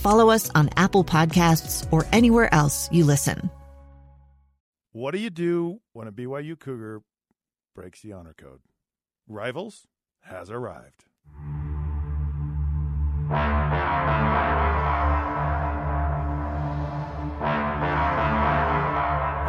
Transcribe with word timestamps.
follow 0.00 0.30
us 0.30 0.50
on 0.54 0.70
Apple 0.76 1.04
Podcasts, 1.04 1.86
or 1.92 2.06
anywhere 2.12 2.52
else 2.52 2.90
you 2.90 3.04
listen. 3.04 3.50
What 4.92 5.12
do 5.12 5.18
you 5.18 5.30
do 5.30 5.80
when 5.92 6.08
a 6.08 6.12
BYU 6.12 6.58
Cougar 6.58 7.02
breaks 7.76 8.00
the 8.00 8.12
honor 8.12 8.34
code? 8.36 8.60
Rivals 9.28 9.86
has 10.22 10.50
arrived. 10.50 11.04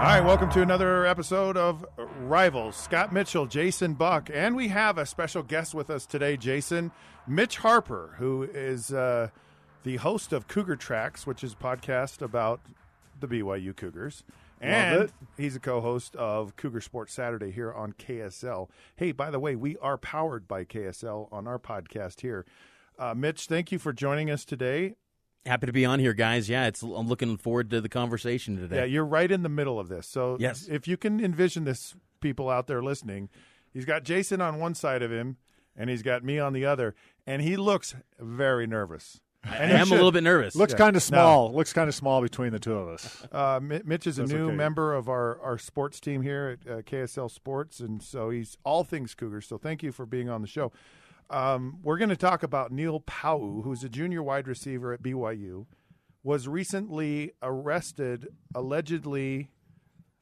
All 0.01 0.07
right, 0.07 0.21
welcome 0.21 0.49
to 0.51 0.61
another 0.61 1.05
episode 1.05 1.57
of 1.57 1.85
Rivals. 2.19 2.75
Scott 2.75 3.11
Mitchell, 3.13 3.45
Jason 3.45 3.93
Buck, 3.93 4.29
and 4.33 4.55
we 4.55 4.67
have 4.67 4.97
a 4.97 5.05
special 5.05 5.41
guest 5.41 5.73
with 5.73 5.89
us 5.89 6.05
today, 6.05 6.37
Jason. 6.37 6.91
Mitch 7.27 7.57
Harper, 7.57 8.15
who 8.17 8.43
is 8.43 8.93
uh, 8.93 9.29
the 9.83 9.97
host 9.97 10.33
of 10.33 10.47
Cougar 10.47 10.75
Tracks, 10.75 11.25
which 11.25 11.43
is 11.43 11.53
a 11.53 11.55
podcast 11.55 12.21
about 12.21 12.61
the 13.19 13.27
BYU 13.27 13.75
Cougars. 13.75 14.23
And 14.59 15.11
he's 15.37 15.55
a 15.55 15.59
co 15.59 15.81
host 15.81 16.15
of 16.15 16.55
Cougar 16.55 16.81
Sports 16.81 17.13
Saturday 17.13 17.49
here 17.51 17.73
on 17.73 17.93
KSL. 17.93 18.69
Hey, 18.95 19.11
by 19.11 19.31
the 19.31 19.39
way, 19.39 19.55
we 19.55 19.75
are 19.77 19.97
powered 19.97 20.47
by 20.47 20.65
KSL 20.65 21.27
on 21.31 21.47
our 21.47 21.57
podcast 21.57 22.21
here. 22.21 22.45
Uh, 22.99 23.15
Mitch, 23.15 23.47
thank 23.47 23.71
you 23.71 23.79
for 23.79 23.91
joining 23.91 24.29
us 24.29 24.45
today. 24.45 24.97
Happy 25.47 25.65
to 25.65 25.73
be 25.73 25.83
on 25.83 25.99
here, 25.99 26.13
guys. 26.13 26.47
Yeah, 26.47 26.67
it's 26.67 26.83
I'm 26.83 27.07
looking 27.07 27.37
forward 27.37 27.71
to 27.71 27.81
the 27.81 27.89
conversation 27.89 28.55
today. 28.57 28.75
Yeah, 28.77 28.83
you're 28.83 29.05
right 29.05 29.31
in 29.31 29.41
the 29.41 29.49
middle 29.49 29.79
of 29.79 29.89
this. 29.89 30.05
So 30.05 30.37
Yes. 30.39 30.67
if 30.69 30.87
you 30.87 30.95
can 30.97 31.19
envision 31.19 31.63
this, 31.63 31.95
people 32.19 32.47
out 32.47 32.67
there 32.67 32.83
listening, 32.83 33.29
he's 33.73 33.85
got 33.85 34.03
Jason 34.03 34.41
on 34.41 34.59
one 34.59 34.75
side 34.75 35.01
of 35.01 35.11
him, 35.11 35.37
and 35.75 35.89
he's 35.89 36.03
got 36.03 36.23
me 36.23 36.37
on 36.37 36.53
the 36.53 36.65
other, 36.65 36.93
and 37.25 37.41
he 37.41 37.57
looks 37.57 37.95
very 38.19 38.67
nervous. 38.67 39.19
I 39.43 39.55
And 39.55 39.71
he 39.71 39.77
am 39.77 39.87
a 39.91 39.95
little 39.95 40.11
bit 40.11 40.23
nervous. 40.23 40.55
Looks 40.55 40.73
Yeah. 40.73 40.77
kind 40.77 40.95
of 40.95 41.01
small. 41.01 41.51
Looks 41.53 41.73
kind 41.73 41.87
of 41.89 41.95
small 41.95 42.21
between 42.21 42.51
the 42.51 42.59
two 42.59 42.75
of 42.75 42.87
us. 42.89 43.25
Uh, 43.31 43.59
Mitch 43.61 44.05
is 44.05 44.19
a 44.19 44.21
That's 44.21 44.33
new 44.33 44.47
okay. 44.47 44.55
member 44.55 44.93
of 44.93 45.09
our, 45.09 45.39
our 45.41 45.57
sports 45.57 45.99
team 45.99 46.21
here 46.21 46.59
at 46.65 46.71
uh, 46.71 46.81
KSL 46.83 47.29
Sports, 47.31 47.79
and 47.79 48.03
so 48.03 48.29
he's 48.29 48.57
all 48.63 48.83
things 48.83 49.15
Cougars. 49.15 49.47
So 49.47 49.57
thank 49.57 49.81
you 49.81 49.91
for 49.91 50.05
being 50.05 50.29
on 50.29 50.41
the 50.41 50.47
show. 50.47 50.71
Um, 51.31 51.79
we're 51.81 51.97
going 51.97 52.09
to 52.09 52.17
talk 52.17 52.43
about 52.43 52.71
Neil 52.71 52.99
Pau'u, 52.99 53.63
who's 53.63 53.83
a 53.83 53.89
junior 53.89 54.21
wide 54.21 54.47
receiver 54.47 54.93
at 54.93 55.01
BYU, 55.01 55.65
was 56.23 56.47
recently 56.47 57.31
arrested 57.41 58.27
allegedly 58.53 59.49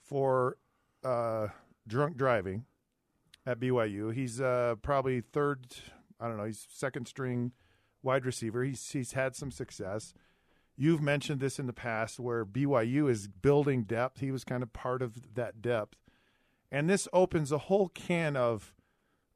for 0.01 0.57
uh, 1.03 1.47
drunk 1.87 2.15
driving 2.15 2.65
at 3.45 3.59
BYU. 3.59 4.13
He's 4.13 4.39
uh, 4.39 4.75
probably 4.81 5.19
third, 5.21 5.65
I 6.21 6.27
don't 6.27 6.37
know, 6.37 6.45
he's 6.45 6.65
second 6.71 7.07
string 7.07 7.51
wide 8.03 8.25
receiver. 8.25 8.63
He's 8.63 8.91
he's 8.91 9.13
had 9.13 9.35
some 9.35 9.51
success. 9.51 10.13
You've 10.75 11.01
mentioned 11.01 11.41
this 11.41 11.59
in 11.59 11.67
the 11.67 11.73
past 11.73 12.19
where 12.19 12.45
BYU 12.45 13.09
is 13.09 13.27
building 13.27 13.83
depth. 13.83 14.21
He 14.21 14.31
was 14.31 14.45
kind 14.45 14.63
of 14.63 14.71
part 14.71 15.01
of 15.01 15.35
that 15.35 15.61
depth. 15.61 15.97
And 16.71 16.89
this 16.89 17.07
opens 17.11 17.51
a 17.51 17.57
whole 17.57 17.89
can 17.89 18.37
of 18.37 18.73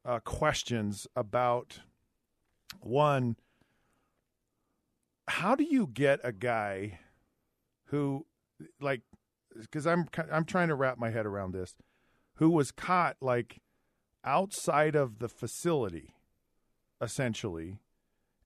uh, 0.04 0.20
questions 0.20 1.06
about 1.16 1.80
one, 2.80 3.36
how 5.28 5.54
do 5.54 5.64
you 5.64 5.86
get 5.86 6.20
a 6.22 6.32
guy 6.32 7.00
who, 7.86 8.26
like, 8.80 9.02
because 9.58 9.86
I'm 9.86 10.08
I'm 10.32 10.44
trying 10.44 10.68
to 10.68 10.74
wrap 10.74 10.98
my 10.98 11.10
head 11.10 11.26
around 11.26 11.52
this, 11.52 11.74
who 12.36 12.50
was 12.50 12.70
caught 12.70 13.16
like 13.20 13.60
outside 14.24 14.96
of 14.96 15.18
the 15.18 15.28
facility, 15.28 16.14
essentially, 17.00 17.78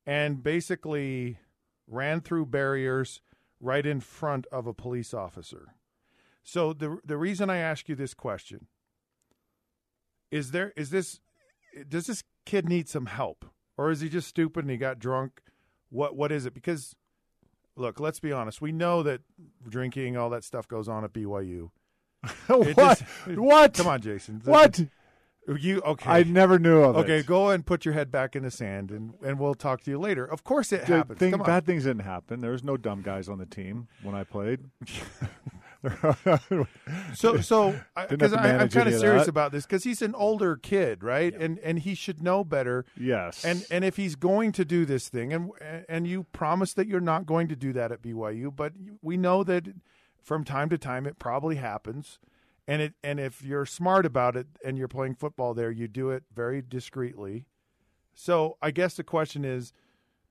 and 0.09 0.43
basically 0.43 1.39
ran 1.87 2.23
through 2.23 2.47
barriers 2.47 3.21
right 3.61 3.85
in 3.85 4.01
front 4.01 4.47
of 4.51 4.67
a 4.67 4.73
police 4.73 5.13
officer. 5.13 5.75
So 6.43 6.73
the 6.73 6.99
the 7.05 7.19
reason 7.19 7.51
I 7.51 7.59
ask 7.59 7.91
you 7.91 7.95
this 7.95 8.15
question 8.15 8.69
is 10.31 10.53
there 10.53 10.73
is 10.77 10.89
this 10.89 11.21
does 11.87 12.07
this 12.07 12.25
kid 12.47 12.67
need 12.67 12.89
some 12.89 13.05
help 13.05 13.45
or 13.77 13.91
is 13.91 14.01
he 14.01 14.09
just 14.09 14.29
stupid 14.29 14.65
and 14.65 14.71
he 14.71 14.79
got 14.79 14.99
drunk? 14.99 15.43
What 15.91 16.17
what 16.17 16.33
is 16.33 16.47
it? 16.47 16.55
Because 16.55 16.97
look, 17.77 18.01
let's 18.01 18.19
be 18.19 18.33
honest. 18.33 18.63
We 18.63 18.73
know 18.73 19.03
that 19.03 19.21
drinking 19.69 20.17
all 20.17 20.31
that 20.31 20.43
stuff 20.43 20.67
goes 20.67 20.89
on 20.89 21.05
at 21.05 21.13
BYU. 21.13 21.71
What? 22.49 22.75
just- 22.77 23.03
what? 23.39 23.75
Come 23.75 23.87
on, 23.89 24.01
Jason. 24.01 24.41
What? 24.45 24.81
You 25.49 25.81
okay? 25.81 26.11
I 26.11 26.23
never 26.25 26.59
knew 26.59 26.83
of 26.83 26.97
Okay, 26.97 27.19
it. 27.21 27.27
go 27.27 27.49
and 27.51 27.65
put 27.65 27.85
your 27.87 27.95
head 27.95 28.11
back 28.11 28.37
in 28.37 28.43
the 28.43 28.51
sand, 28.51 28.91
and, 28.91 29.15
and 29.25 29.39
we'll 29.39 29.55
talk 29.55 29.81
to 29.85 29.91
you 29.91 29.99
later. 29.99 30.25
Of 30.27 30.45
course, 30.45 30.73
it 30.73 30.85
The 30.87 30.97
happens. 30.99 31.19
thing- 31.19 31.37
bad 31.39 31.65
things 31.65 31.85
didn't 31.85 32.03
happen. 32.05 32.41
There 32.41 32.51
was 32.53 32.63
no 32.63 32.77
dumb 32.77 33.01
guys 33.03 33.29
on 33.31 33.39
the 33.39 33.47
team 33.47 33.89
when 34.03 34.15
I 34.15 34.25
played. 34.25 34.61
So, 37.15 37.41
so 37.41 37.79
because 38.11 38.33
I'm 38.33 38.69
kind 38.69 38.89
of 38.89 38.99
serious 38.99 39.23
that. 39.25 39.29
about 39.29 39.53
this 39.53 39.65
because 39.65 39.85
he's 39.85 40.03
an 40.03 40.15
older 40.15 40.57
kid, 40.57 41.05
right? 41.05 41.33
And 41.33 41.59
and 41.61 41.79
he 41.79 41.95
should 41.95 42.21
know 42.23 42.43
better. 42.45 42.85
yes. 42.97 43.45
And 43.45 43.65
and 43.71 43.85
if 43.85 43.97
he's 43.97 44.17
going 44.17 44.51
to 44.53 44.65
do 44.65 44.85
this 44.85 45.09
thing, 45.09 45.33
and 45.33 45.51
and 45.89 46.07
you 46.07 46.25
promise 46.33 46.75
that 46.75 46.89
you're 46.89 47.01
not 47.01 47.27
going 47.27 47.47
to 47.49 47.57
do 47.57 47.73
that 47.75 47.93
at 47.93 48.03
BYU, 48.03 48.55
but 48.55 48.73
we 49.03 49.17
know 49.17 49.45
that 49.45 49.69
from 50.21 50.43
time 50.45 50.69
to 50.71 50.79
time 50.79 51.07
it 51.07 51.19
probably 51.21 51.57
happens. 51.57 52.19
And 52.69 52.83
it 52.83 52.95
and 53.03 53.19
if 53.19 53.43
you're 53.43 53.65
smart 53.65 54.05
about 54.05 54.37
it 54.37 54.47
and 54.63 54.77
you're 54.77 54.89
playing 54.89 55.15
football 55.15 55.55
there, 55.55 55.71
you 55.71 55.89
do 55.89 56.11
it 56.11 56.25
very 56.33 56.61
discreetly. 56.61 57.47
So 58.15 58.59
I 58.61 58.71
guess 58.71 58.95
the 58.95 59.03
question 59.03 59.45
is, 59.45 59.73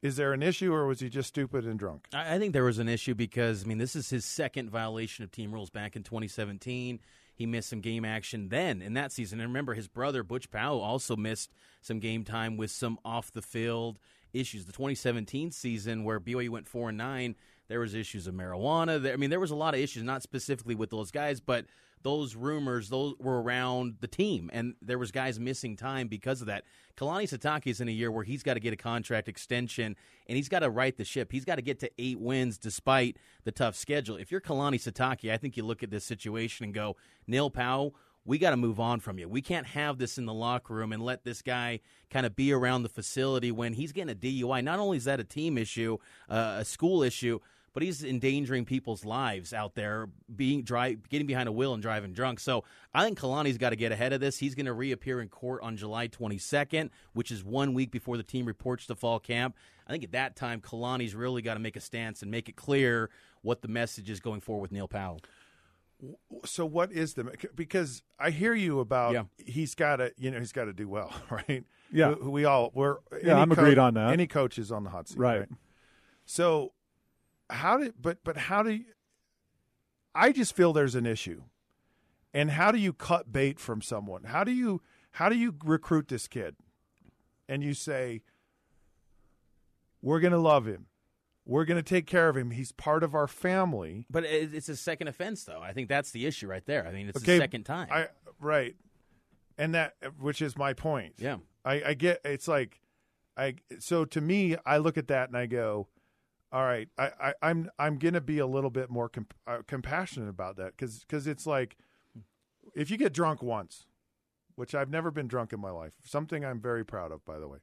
is 0.04 0.18
there 0.18 0.34
an 0.34 0.44
issue 0.44 0.72
or 0.72 0.86
was 0.86 1.00
he 1.00 1.10
just 1.10 1.30
stupid 1.30 1.66
and 1.66 1.80
drunk? 1.80 2.08
I 2.14 2.38
think 2.38 2.54
there 2.54 2.64
was 2.64 2.78
an 2.78 2.88
issue 2.88 3.16
because 3.16 3.64
I 3.64 3.68
mean 3.68 3.80
this 3.80 3.96
is 3.96 4.12
his 4.12 4.24
second 4.24 4.70
violation 4.70 5.24
of 5.24 5.32
team 5.32 5.52
rules 5.52 5.72
back 5.72 5.96
in 5.96 6.04
2017. 6.04 7.00
He 7.34 7.46
missed 7.48 7.70
some 7.70 7.82
game 7.82 8.06
action 8.06 8.50
then 8.50 8.84
in 8.84 8.94
that 8.94 9.12
season. 9.12 9.40
And 9.40 9.50
remember, 9.50 9.74
his 9.74 9.88
brother 9.88 10.22
Butch 10.22 10.52
Pau'u 10.52 10.80
also 10.80 11.16
missed 11.16 11.52
some 11.82 12.00
game 12.00 12.24
time 12.24 12.56
with 12.56 12.70
some 12.70 13.00
off 13.04 13.32
the 13.32 13.42
field 13.42 13.98
issues. 14.32 14.66
The 14.66 14.72
2017 14.74 15.52
season 15.52 16.04
where 16.04 16.20
BYU 16.20 16.50
went 16.50 16.68
four 16.68 16.90
and 16.90 16.98
nine, 16.98 17.36
there 17.68 17.80
was 17.80 17.96
issues 17.96 18.28
of 18.28 18.36
marijuana. 18.36 19.02
There, 19.02 19.14
I 19.14 19.18
mean, 19.18 19.30
there 19.30 19.40
was 19.40 19.52
a 19.52 19.56
lot 19.56 19.74
of 19.74 19.80
issues, 19.80 20.04
not 20.04 20.24
specifically 20.24 20.76
with 20.76 20.90
those 20.90 21.12
guys, 21.12 21.40
but 21.40 21.66
those 22.04 22.36
rumors 22.36 22.90
those 22.90 23.16
were 23.20 23.42
around 23.42 23.96
the 24.00 24.08
team, 24.08 24.50
and 24.54 24.76
there 24.82 24.98
was 24.98 25.12
guys 25.12 25.40
missing 25.40 25.76
time 25.76 26.08
because 26.08 26.42
of 26.42 26.48
that. 26.48 26.64
Kalani 26.96 27.24
Sitake 27.24 27.68
is 27.68 27.80
in 27.80 27.88
a 27.88 27.92
year 27.92 28.12
where 28.12 28.24
he's 28.24 28.44
got 28.44 28.56
to 28.56 28.60
get 28.60 28.74
a 28.74 28.78
contract 28.78 29.28
extension, 29.28 29.96
and 30.28 30.36
he's 30.36 30.50
got 30.50 30.60
to 30.60 30.70
right 30.70 30.98
the 30.98 31.06
ship. 31.06 31.32
He's 31.32 31.46
got 31.46 31.56
to 31.56 31.62
get 31.62 31.80
to 31.82 31.92
eight 32.00 32.20
wins 32.20 32.58
despite 32.58 33.18
the 33.44 33.52
tough 33.52 33.76
schedule. 33.76 34.18
If 34.18 34.32
you're 34.32 34.42
Kalani 34.42 34.76
Sitake, 34.76 35.32
I 35.32 35.38
think 35.38 35.58
you 35.58 35.64
look 35.64 35.84
at 35.84 35.92
this 35.92 36.06
situation 36.06 36.64
and 36.64 36.74
go, 36.74 36.96
Neil 37.28 37.52
Pau'u, 37.52 37.92
we 38.28 38.38
got 38.38 38.50
to 38.50 38.58
move 38.58 38.80
on 38.80 39.00
from 39.00 39.18
you. 39.18 39.30
We 39.30 39.42
can't 39.42 39.68
have 39.68 39.98
this 39.98 40.18
in 40.18 40.26
the 40.26 40.34
locker 40.34 40.74
room 40.74 40.92
and 40.92 41.02
let 41.02 41.24
this 41.24 41.42
guy 41.42 41.80
kind 42.10 42.26
of 42.26 42.36
be 42.36 42.52
around 42.52 42.84
the 42.84 42.90
facility 42.90 43.52
when 43.54 43.74
he's 43.74 43.94
getting 43.94 44.12
a 44.12 44.16
DUI. 44.20 44.64
Not 44.64 44.80
only 44.80 44.98
is 44.98 45.06
that 45.06 45.22
a 45.22 45.24
team 45.24 45.58
issue, 45.58 45.98
uh, 46.30 46.58
a 46.60 46.66
school 46.66 47.04
issue, 47.04 47.40
but 47.78 47.84
he's 47.84 48.04
endangering 48.04 48.66
people's 48.66 49.06
lives 49.06 49.54
out 49.54 49.76
there, 49.76 50.10
being 50.36 50.64
drive, 50.64 51.08
getting 51.10 51.28
behind 51.28 51.48
a 51.48 51.52
wheel 51.52 51.76
and 51.76 51.84
driving 51.84 52.12
drunk. 52.12 52.40
So 52.40 52.64
I 52.92 53.06
think 53.06 53.20
Kalani's 53.20 53.60
got 53.60 53.70
to 53.70 53.76
get 53.76 53.92
ahead 53.92 54.14
of 54.14 54.20
this. 54.20 54.40
He's 54.40 54.56
going 54.56 54.66
to 54.66 54.74
reappear 54.74 55.22
in 55.22 55.30
court 55.30 55.62
on 55.62 55.78
July 55.78 56.08
22nd, 56.08 56.90
which 57.14 57.30
is 57.30 57.44
one 57.44 57.76
week 57.76 57.92
before 57.92 58.18
the 58.18 58.24
team 58.24 58.48
reports 58.48 58.88
to 58.88 58.96
fall 58.96 59.20
camp. 59.20 59.56
I 59.88 59.92
think 59.92 60.04
at 60.04 60.12
that 60.14 60.36
time, 60.36 60.60
Kalani's 60.60 61.14
really 61.14 61.44
got 61.44 61.54
to 61.54 61.60
make 61.60 61.76
a 61.76 61.80
stance 61.80 62.24
and 62.24 62.32
make 62.32 62.50
it 62.50 62.56
clear 62.56 63.12
what 63.44 63.62
the 63.62 63.68
message 63.68 64.10
is 64.10 64.20
going 64.22 64.42
forward 64.42 64.64
with 64.64 64.72
Neil 64.72 64.88
Pau'u. 64.88 65.20
So 66.46 66.66
what 66.66 66.92
is 66.92 67.14
the 67.14 67.32
because 67.54 68.02
I 68.20 68.32
hear 68.32 68.56
you 68.56 68.80
about 68.80 69.14
Yeah. 69.14 69.24
he's 69.46 69.76
got 69.76 69.98
to 69.98 70.12
you 70.18 70.32
know 70.32 70.40
he's 70.40 70.52
got 70.52 70.66
to 70.66 70.74
do 70.74 70.90
well, 70.90 71.14
right? 71.30 71.64
Yeah. 71.92 72.16
we, 72.20 72.28
we 72.30 72.46
all 72.46 72.72
we're 72.74 72.98
Yeah, 73.24 73.34
any 73.34 73.42
I'm 73.42 73.52
agreed 73.52 73.78
on 73.78 73.94
that. 73.94 74.10
Any 74.14 74.26
coach 74.26 74.58
is 74.58 74.72
on 74.72 74.84
the 74.84 74.90
hot 74.90 75.10
seat, 75.10 75.20
Right. 75.20 75.40
right? 75.42 75.50
So 76.26 76.74
how 77.50 77.78
did 77.78 77.94
but 78.02 78.20
but 78.24 78.38
how 78.38 78.64
do 78.64 78.72
you, 78.72 78.86
I 80.16 80.32
just 80.32 80.56
feel 80.56 80.74
there's 80.74 80.96
an 80.96 81.06
issue, 81.06 81.44
and 82.34 82.52
how 82.52 82.72
do 82.72 82.78
you 82.78 82.94
cut 82.94 83.32
bait 83.32 83.60
from 83.60 83.82
someone? 83.82 84.24
How 84.26 84.44
do 84.44 84.52
you 84.52 84.82
how 85.12 85.30
do 85.30 85.36
you 85.38 85.56
recruit 85.64 86.08
this 86.08 86.28
kid, 86.28 86.56
and 87.48 87.64
you 87.64 87.74
say 87.74 88.22
we're 90.02 90.20
going 90.20 90.34
to 90.34 90.40
love 90.40 90.66
him. 90.68 90.88
We're 91.46 91.66
going 91.66 91.82
to 91.82 91.90
take 91.90 92.06
care 92.08 92.28
of 92.28 92.36
him. 92.36 92.52
He's 92.52 92.72
part 92.74 93.04
of 93.04 93.16
our 93.16 93.28
family. 93.28 94.06
But 94.10 94.26
it's 94.26 94.68
a 94.68 94.76
second 94.76 95.08
offense, 95.08 95.46
though. 95.46 95.62
I 95.62 95.72
think 95.72 95.88
that's 95.88 96.12
the 96.12 96.26
issue 96.26 96.46
right 96.48 96.66
there. 96.66 96.86
I 96.86 96.92
mean, 96.92 97.08
it's 97.08 97.18
Okay, 97.18 97.36
the 97.38 97.44
second 97.44 97.64
time. 97.64 97.88
I 97.90 98.08
right, 98.42 98.76
and 99.58 99.74
that 99.74 99.96
which 100.20 100.42
is 100.42 100.58
my 100.58 100.74
point. 100.74 101.14
yeah. 101.18 101.38
I, 101.64 101.82
I 101.88 101.94
get 101.96 102.22
it's 102.24 102.48
like 102.48 102.80
I 103.36 103.56
so 103.80 104.06
to 104.06 104.22
me 104.22 104.56
I 104.66 104.78
look 104.78 104.98
at 104.98 105.08
that 105.08 105.30
and 105.30 105.38
I 105.38 105.46
go, 105.48 105.88
all 106.52 106.64
right, 106.64 106.88
I, 106.98 107.12
I 107.20 107.34
I'm 107.42 107.70
I'm 107.78 107.98
gonna 107.98 108.22
be 108.22 108.40
a 108.40 108.48
little 108.48 108.70
bit 108.70 108.90
more 108.90 109.10
comp- 109.10 109.34
uh, 109.46 109.60
compassionate 109.68 110.30
about 110.30 110.56
that 110.58 110.74
because 110.78 111.28
it's 111.28 111.46
like 111.48 111.78
if 112.76 112.90
you 112.92 112.98
get 112.98 113.14
drunk 113.14 113.42
once, 113.44 113.86
which 114.56 114.74
I've 114.76 114.90
never 114.90 115.12
been 115.12 115.28
drunk 115.28 115.52
in 115.54 115.60
my 115.60 115.72
life, 115.72 115.94
something 116.04 116.46
I'm 116.46 116.60
very 116.62 116.86
proud 116.86 117.12
of 117.12 117.24
by 117.26 117.40
the 117.40 117.48
way. 117.48 117.60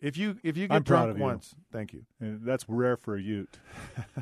If 0.00 0.16
you 0.16 0.38
if 0.42 0.56
you 0.56 0.66
get 0.66 0.74
I'm 0.76 0.82
drunk 0.82 1.18
you. 1.18 1.22
once, 1.22 1.54
thank 1.70 1.92
you. 1.92 2.06
And 2.20 2.40
that's 2.42 2.64
rare 2.68 2.96
for 2.96 3.16
a 3.16 3.20
Ute. 3.20 3.58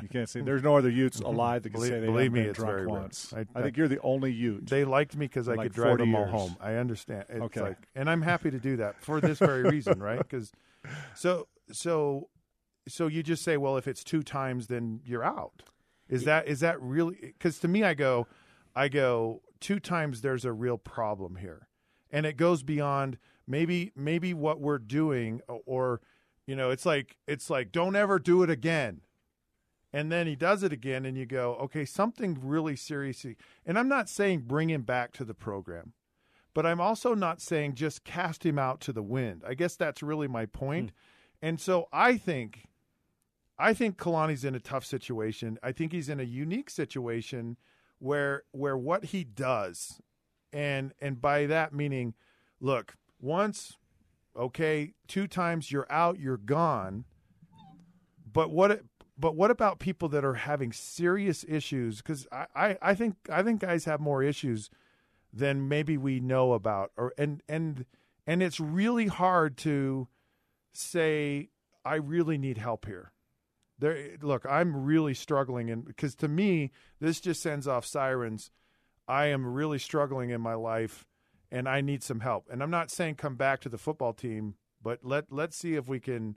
You 0.01 0.09
can't 0.09 0.27
say 0.29 0.41
there's 0.41 0.61
no 0.61 0.75
other 0.75 0.89
Utes 0.89 1.21
alive 1.21 1.63
that 1.63 1.69
can 1.69 1.79
Believe- 1.79 1.89
say 1.91 1.99
they 2.01 2.05
believe 2.05 2.33
me, 2.33 2.41
been 2.41 2.49
it's 2.49 2.57
drunk 2.59 2.69
very 2.75 2.85
rare. 2.85 2.89
once. 2.99 3.33
I- 3.33 3.45
I, 3.55 3.61
think 3.61 3.77
you're 3.77 3.87
the 3.87 4.01
only 4.01 4.31
Ute. 4.33 4.67
They 4.67 4.83
liked 4.83 5.15
me 5.15 5.25
because 5.25 5.47
I 5.47 5.53
Like 5.53 5.67
could 5.67 5.73
drive 5.75 5.91
40 5.91 6.03
them 6.03 6.15
all 6.15 6.25
home. 6.27 6.57
I 6.59 6.73
understand. 6.75 7.23
It's 7.29 7.41
Okay. 7.43 7.61
like, 7.61 7.77
and 7.95 8.09
I'm 8.09 8.21
happy 8.21 8.51
to 8.51 8.59
do 8.59 8.75
that 8.75 9.01
for 9.01 9.21
this 9.21 9.39
very 9.39 9.63
reason, 9.63 9.99
right? 10.03 10.17
Because, 10.19 10.51
so, 11.15 11.47
so, 11.71 12.27
so 12.91 13.07
you 13.07 13.23
just 13.23 13.43
say, 13.43 13.57
well, 13.57 13.77
if 13.77 13.87
it's 13.87 14.03
two 14.03 14.23
times, 14.23 14.67
then 14.67 15.01
you're 15.05 15.23
out. 15.23 15.63
Is 16.07 16.23
that 16.25 16.47
is 16.47 16.59
that 16.61 16.81
really? 16.81 17.17
Because 17.21 17.59
to 17.59 17.67
me, 17.67 17.83
I 17.83 17.93
go, 17.93 18.27
I 18.75 18.87
go 18.87 19.41
two 19.59 19.79
times. 19.79 20.21
There's 20.21 20.45
a 20.45 20.51
real 20.51 20.77
problem 20.77 21.35
here, 21.35 21.67
and 22.11 22.25
it 22.25 22.35
goes 22.35 22.63
beyond 22.63 23.17
maybe 23.47 23.91
maybe 23.95 24.33
what 24.33 24.59
we're 24.59 24.79
doing, 24.79 25.41
or 25.47 26.01
you 26.47 26.55
know, 26.55 26.71
it's 26.71 26.85
like 26.85 27.17
it's 27.27 27.49
like 27.49 27.71
don't 27.71 27.95
ever 27.95 28.17
do 28.17 28.41
it 28.41 28.49
again 28.49 29.01
and 29.91 30.11
then 30.11 30.27
he 30.27 30.35
does 30.35 30.63
it 30.63 30.71
again 30.71 31.05
and 31.05 31.17
you 31.17 31.25
go 31.25 31.55
okay 31.55 31.85
something 31.85 32.37
really 32.41 32.75
seriously 32.75 33.35
and 33.65 33.77
i'm 33.77 33.87
not 33.87 34.09
saying 34.09 34.41
bring 34.41 34.69
him 34.69 34.81
back 34.81 35.11
to 35.11 35.23
the 35.23 35.33
program 35.33 35.93
but 36.53 36.65
i'm 36.65 36.81
also 36.81 37.13
not 37.13 37.41
saying 37.41 37.75
just 37.75 38.03
cast 38.03 38.45
him 38.45 38.59
out 38.59 38.79
to 38.79 38.93
the 38.93 39.03
wind 39.03 39.43
i 39.47 39.53
guess 39.53 39.75
that's 39.75 40.03
really 40.03 40.27
my 40.27 40.45
point. 40.45 40.87
point 40.87 40.91
and 41.41 41.59
so 41.59 41.87
i 41.91 42.17
think 42.17 42.67
i 43.59 43.73
think 43.73 43.97
kalani's 43.97 44.43
in 44.43 44.55
a 44.55 44.59
tough 44.59 44.85
situation. 44.85 45.59
I 45.61 45.71
think 45.71 45.91
he's 45.91 46.09
in 46.09 46.19
a 46.19 46.23
unique 46.23 46.69
situation 46.69 47.57
where 47.99 48.43
where 48.51 48.77
what 48.77 49.05
he 49.05 49.23
does 49.23 50.01
and 50.53 50.93
and 50.99 51.21
by 51.21 51.45
that 51.45 51.73
meaning 51.73 52.15
look 52.59 52.95
once 53.19 53.77
okay 54.35 54.93
two 55.07 55.27
times 55.27 55.71
you're 55.71 55.91
out 55.91 56.17
you're 56.17 56.37
gone 56.37 57.03
but 58.31 58.51
what 58.51 58.81
but 59.19 59.35
what 59.35 59.51
about 59.51 59.79
people 59.79 60.07
that 60.09 60.23
are 60.23 60.35
having 60.35 60.71
serious 60.71 61.43
issues? 61.47 61.97
Because 61.97 62.25
I, 62.31 62.45
I, 62.55 62.77
I 62.81 62.95
think 62.95 63.15
i 63.29 63.43
think 63.43 63.61
guys 63.61 63.85
have 63.85 63.99
more 63.99 64.23
issues 64.23 64.69
than 65.31 65.67
maybe 65.67 65.97
we 65.97 66.19
know 66.19 66.53
about 66.53 66.91
or 66.97 67.13
and 67.17 67.43
and 67.47 67.85
and 68.25 68.41
it's 68.41 68.59
really 68.59 69.07
hard 69.07 69.57
to 69.57 70.07
say 70.73 71.49
i 71.85 71.95
really 71.95 72.37
need 72.37 72.57
help 72.57 72.85
here 72.85 73.11
there 73.79 74.17
look 74.21 74.45
i'm 74.49 74.85
really 74.85 75.13
struggling 75.13 75.69
and 75.69 75.85
because 75.85 76.15
to 76.15 76.27
me 76.27 76.71
this 76.99 77.19
just 77.19 77.41
sends 77.41 77.67
off 77.67 77.85
sirens. 77.85 78.51
I 79.07 79.25
am 79.27 79.43
really 79.43 79.79
struggling 79.79 80.29
in 80.29 80.41
my 80.41 80.53
life 80.53 81.07
and 81.51 81.67
i 81.67 81.81
need 81.81 82.03
some 82.03 82.19
help. 82.19 82.47
And 82.51 82.61
i'm 82.61 82.71
not 82.71 82.91
saying 82.91 83.15
come 83.15 83.35
back 83.35 83.61
to 83.61 83.69
the 83.69 83.77
football 83.77 84.13
team 84.13 84.55
but 84.81 84.99
let 85.03 85.31
let's 85.31 85.57
see 85.57 85.75
if 85.75 85.87
we 85.87 85.99
can 85.99 86.35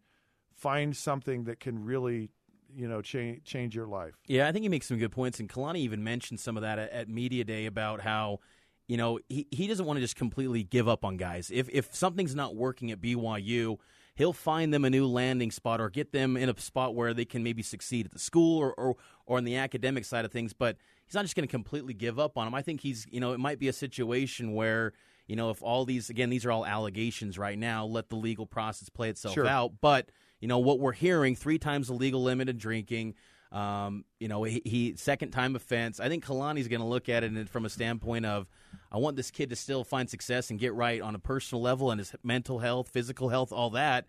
find 0.55 0.97
something 0.97 1.45
that 1.45 1.61
can 1.61 1.85
really 1.85 2.31
you 2.75 2.89
know 2.89 3.03
change 3.03 3.45
change 3.45 3.75
your 3.75 3.87
life. 3.87 4.15
Yeah, 4.27 4.49
I 4.49 4.53
think 4.53 4.63
he 4.63 4.69
makes 4.69 4.87
some 4.87 4.99
good 4.99 5.13
points, 5.13 5.41
and 5.41 5.49
Kalani 5.49 5.79
even 5.79 6.03
mentioned 6.03 6.41
some 6.41 6.57
of 6.57 6.63
that 6.63 6.79
at, 6.79 6.91
at 6.91 7.09
media 7.09 7.45
day 7.45 7.67
about 7.67 8.01
how 8.01 8.41
you 8.89 8.97
know 8.97 9.19
he, 9.29 9.47
he 9.51 9.67
doesn't 9.67 9.87
want 9.87 9.99
to 9.99 10.01
just 10.01 10.17
completely 10.17 10.63
give 10.63 10.89
up 10.89 11.05
on 11.05 11.17
guys. 11.17 11.51
If 11.53 11.69
if 11.71 11.95
something's 11.95 12.35
not 12.35 12.55
working 12.55 12.91
at 12.91 13.01
BYU, 13.01 13.79
he'll 14.15 14.33
find 14.33 14.73
them 14.73 14.85
a 14.85 14.91
new 14.91 15.07
landing 15.07 15.51
spot 15.51 15.81
or 15.81 15.89
get 15.91 16.13
them 16.13 16.37
in 16.37 16.49
a 16.49 16.61
spot 16.61 16.95
where 16.95 17.15
they 17.15 17.25
can 17.25 17.43
maybe 17.43 17.63
succeed 17.63 18.07
at 18.07 18.13
the 18.13 18.19
school 18.19 18.59
or 18.59 18.73
or, 18.75 18.97
or 19.27 19.39
on 19.39 19.45
the 19.45 19.57
academic 19.57 20.05
side 20.05 20.25
of 20.25 20.33
things. 20.33 20.53
But 20.53 20.77
he's 21.07 21.15
not 21.15 21.23
just 21.23 21.35
going 21.37 21.47
to 21.47 21.51
completely 21.51 21.95
give 21.95 22.19
up 22.19 22.37
on 22.39 22.47
them. 22.47 22.55
I 22.55 22.63
think 22.63 22.81
he's 22.81 23.07
you 23.11 23.21
know 23.21 23.33
it 23.33 23.41
might 23.41 23.59
be 23.59 23.69
a 23.69 23.73
situation 23.73 24.55
where. 24.55 24.93
You 25.29 25.37
know, 25.37 25.51
if 25.51 25.63
all 25.63 25.85
these 25.85 26.11
again, 26.11 26.31
these 26.31 26.45
are 26.45 26.51
all 26.51 26.67
allegations 26.67 27.39
right 27.39 27.57
now. 27.57 27.87
Let 27.87 28.11
the 28.11 28.17
legal 28.17 28.45
process 28.45 28.89
play 28.89 29.09
itself 29.09 29.35
Sure. 29.35 29.47
out. 29.47 29.75
But 29.81 30.11
you 30.41 30.49
know 30.49 30.59
what 30.59 30.81
we're 30.81 30.93
hearing: 30.93 31.37
three 31.37 31.59
times 31.59 31.87
the 31.87 31.95
legal 31.95 32.23
limit 32.23 32.49
of 32.49 32.59
drinking. 32.59 33.15
Um, 33.53 34.05
you 34.19 34.27
know, 34.29 34.43
he, 34.43 34.61
he 34.65 34.97
second 34.97 35.31
time 35.31 35.55
offense. 35.55 36.01
I 36.01 36.09
think 36.09 36.25
Kalani's 36.25 36.67
going 36.69 36.81
to 36.81 36.87
look 36.87 37.09
at 37.09 37.23
it 37.23 37.49
from 37.49 37.65
a 37.65 37.71
standpoint 37.71 38.27
of, 38.27 38.49
I 38.93 38.99
want 38.99 39.17
this 39.17 39.31
kid 39.31 39.51
to 39.51 39.57
still 39.57 39.85
find 39.85 40.09
success 40.09 40.51
and 40.51 40.61
get 40.61 40.75
right 40.75 41.01
on 41.01 41.15
a 41.15 41.19
personal 41.19 41.63
level 41.63 41.91
and 41.91 41.99
his 41.99 42.15
mental 42.23 42.59
health, 42.59 42.91
physical 42.91 43.31
health, 43.31 43.53
all 43.53 43.71
that. 43.71 44.07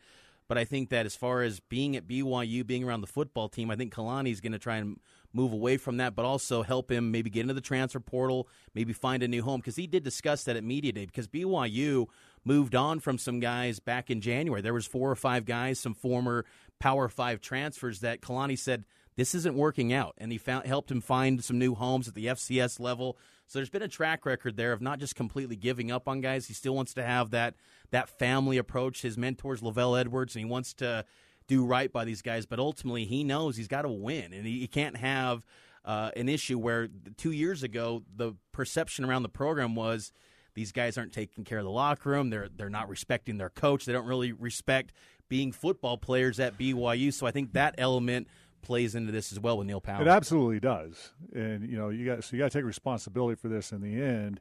But 0.50 0.58
I 0.58 0.66
think 0.66 0.90
that 0.90 1.06
as 1.06 1.16
far 1.16 1.42
as 1.42 1.62
being 1.62 1.96
at 1.96 2.06
BYU, 2.06 2.68
being 2.68 2.84
around 2.84 3.00
the 3.00 3.08
football 3.08 3.48
team, 3.48 3.72
I 3.72 3.78
think 3.78 3.94
Kalani's 3.94 4.42
going 4.42 4.52
to 4.52 4.60
try 4.60 4.76
and 4.76 5.00
move 5.32 5.54
away 5.54 5.78
from 5.78 5.98
that, 5.98 6.16
but 6.16 6.26
also 6.26 6.64
help 6.64 6.92
him 6.92 7.12
maybe 7.12 7.30
get 7.30 7.42
into 7.42 7.54
the 7.54 7.62
transfer 7.62 8.02
portal, 8.02 8.50
maybe 8.76 8.92
find 8.92 9.24
a 9.24 9.28
new 9.28 9.42
home. 9.42 9.62
Because 9.62 9.78
he 9.78 9.88
did 9.88 10.04
discuss 10.04 10.44
that 10.44 10.58
at 10.58 10.64
media 10.64 10.92
day. 10.92 11.06
Because 11.06 11.30
BYU 11.30 12.08
moved 12.44 12.76
on 12.76 13.00
from 13.00 13.18
some 13.18 13.40
guys 13.40 13.80
back 13.80 14.12
in 14.12 14.20
January. 14.20 14.62
There 14.62 14.74
was 14.74 14.86
four 14.86 15.10
or 15.10 15.16
five 15.16 15.46
guys, 15.46 15.80
some 15.80 15.94
former 15.94 16.46
Power 16.80 17.08
Five 17.08 17.40
transfers 17.40 18.02
that 18.02 18.20
Kalani 18.20 18.60
said 18.60 18.84
this 19.16 19.34
isn't 19.36 19.56
working 19.56 19.94
out, 19.94 20.16
and 20.18 20.32
he 20.32 20.38
found 20.38 20.66
helped 20.66 20.92
him 20.92 21.02
find 21.02 21.44
some 21.44 21.58
new 21.58 21.76
homes 21.76 22.08
at 22.08 22.16
the 22.16 22.26
FCS 22.28 22.80
level. 22.80 23.18
So 23.54 23.60
there's 23.60 23.70
been 23.70 23.84
a 23.84 23.88
track 23.88 24.26
record 24.26 24.58
there 24.58 24.74
of 24.74 24.82
not 24.82 24.98
just 24.98 25.16
completely 25.16 25.56
giving 25.56 25.92
up 25.92 26.08
on 26.08 26.22
guys. 26.22 26.48
He 26.48 26.56
still 26.56 26.74
wants 26.74 26.96
to 26.96 27.04
have 27.04 27.30
that 27.30 27.54
that 27.92 28.10
family 28.10 28.58
approach. 28.58 29.04
His 29.04 29.16
mentor's 29.16 29.62
LaVell 29.62 30.00
Edwards, 30.00 30.34
and 30.36 30.44
he 30.44 30.50
wants 30.50 30.74
to 30.74 31.06
do 31.48 31.64
right 31.64 31.94
by 31.94 32.04
these 32.04 32.24
guys. 32.24 32.48
But 32.48 32.58
ultimately, 32.58 33.06
he 33.06 33.24
knows 33.24 33.56
he's 33.56 33.68
got 33.68 33.84
to 33.84 33.90
win, 33.90 34.34
and 34.34 34.48
he, 34.48 34.62
he 34.62 34.68
can't 34.68 34.98
have 34.98 35.46
uh, 35.86 36.10
an 36.16 36.30
issue 36.30 36.58
where 36.58 36.88
two 37.16 37.30
years 37.30 37.62
ago 37.62 38.02
the 38.16 38.34
perception 38.54 39.06
around 39.06 39.22
the 39.22 39.30
program 39.30 39.76
was 39.76 40.12
these 40.56 40.72
guys 40.72 40.98
aren't 40.98 41.14
taking 41.14 41.44
care 41.44 41.60
of 41.60 41.64
the 41.64 41.70
locker 41.70 42.10
room. 42.10 42.32
They're 42.32 42.50
they're 42.50 42.72
not 42.72 42.90
respecting 42.90 43.38
their 43.38 43.52
coach. 43.52 43.86
They 43.86 43.94
don't 43.94 44.08
really 44.08 44.32
respect 44.32 44.94
being 45.30 45.52
football 45.52 46.00
players 46.00 46.40
at 46.40 46.58
BYU. 46.58 47.14
So 47.14 47.28
I 47.28 47.32
think 47.32 47.54
that 47.54 47.76
element 47.78 48.28
plays 48.64 48.96
into 48.96 49.12
this 49.12 49.32
as 49.32 49.40
well 49.40 49.58
with 49.58 49.68
Neil 49.68 49.82
Pau'u. 49.82 50.02
It 50.02 50.08
absolutely 50.08 50.60
does, 50.60 51.12
and 51.34 51.70
you 51.70 51.78
know 51.78 51.90
you 51.90 52.06
got 52.06 52.24
so 52.24 52.36
you 52.36 52.42
got 52.42 52.52
to 52.52 52.58
take 52.58 52.66
responsibility 52.66 53.36
for 53.36 53.48
this 53.50 53.72
in 53.72 53.82
the 53.82 54.02
end, 54.02 54.40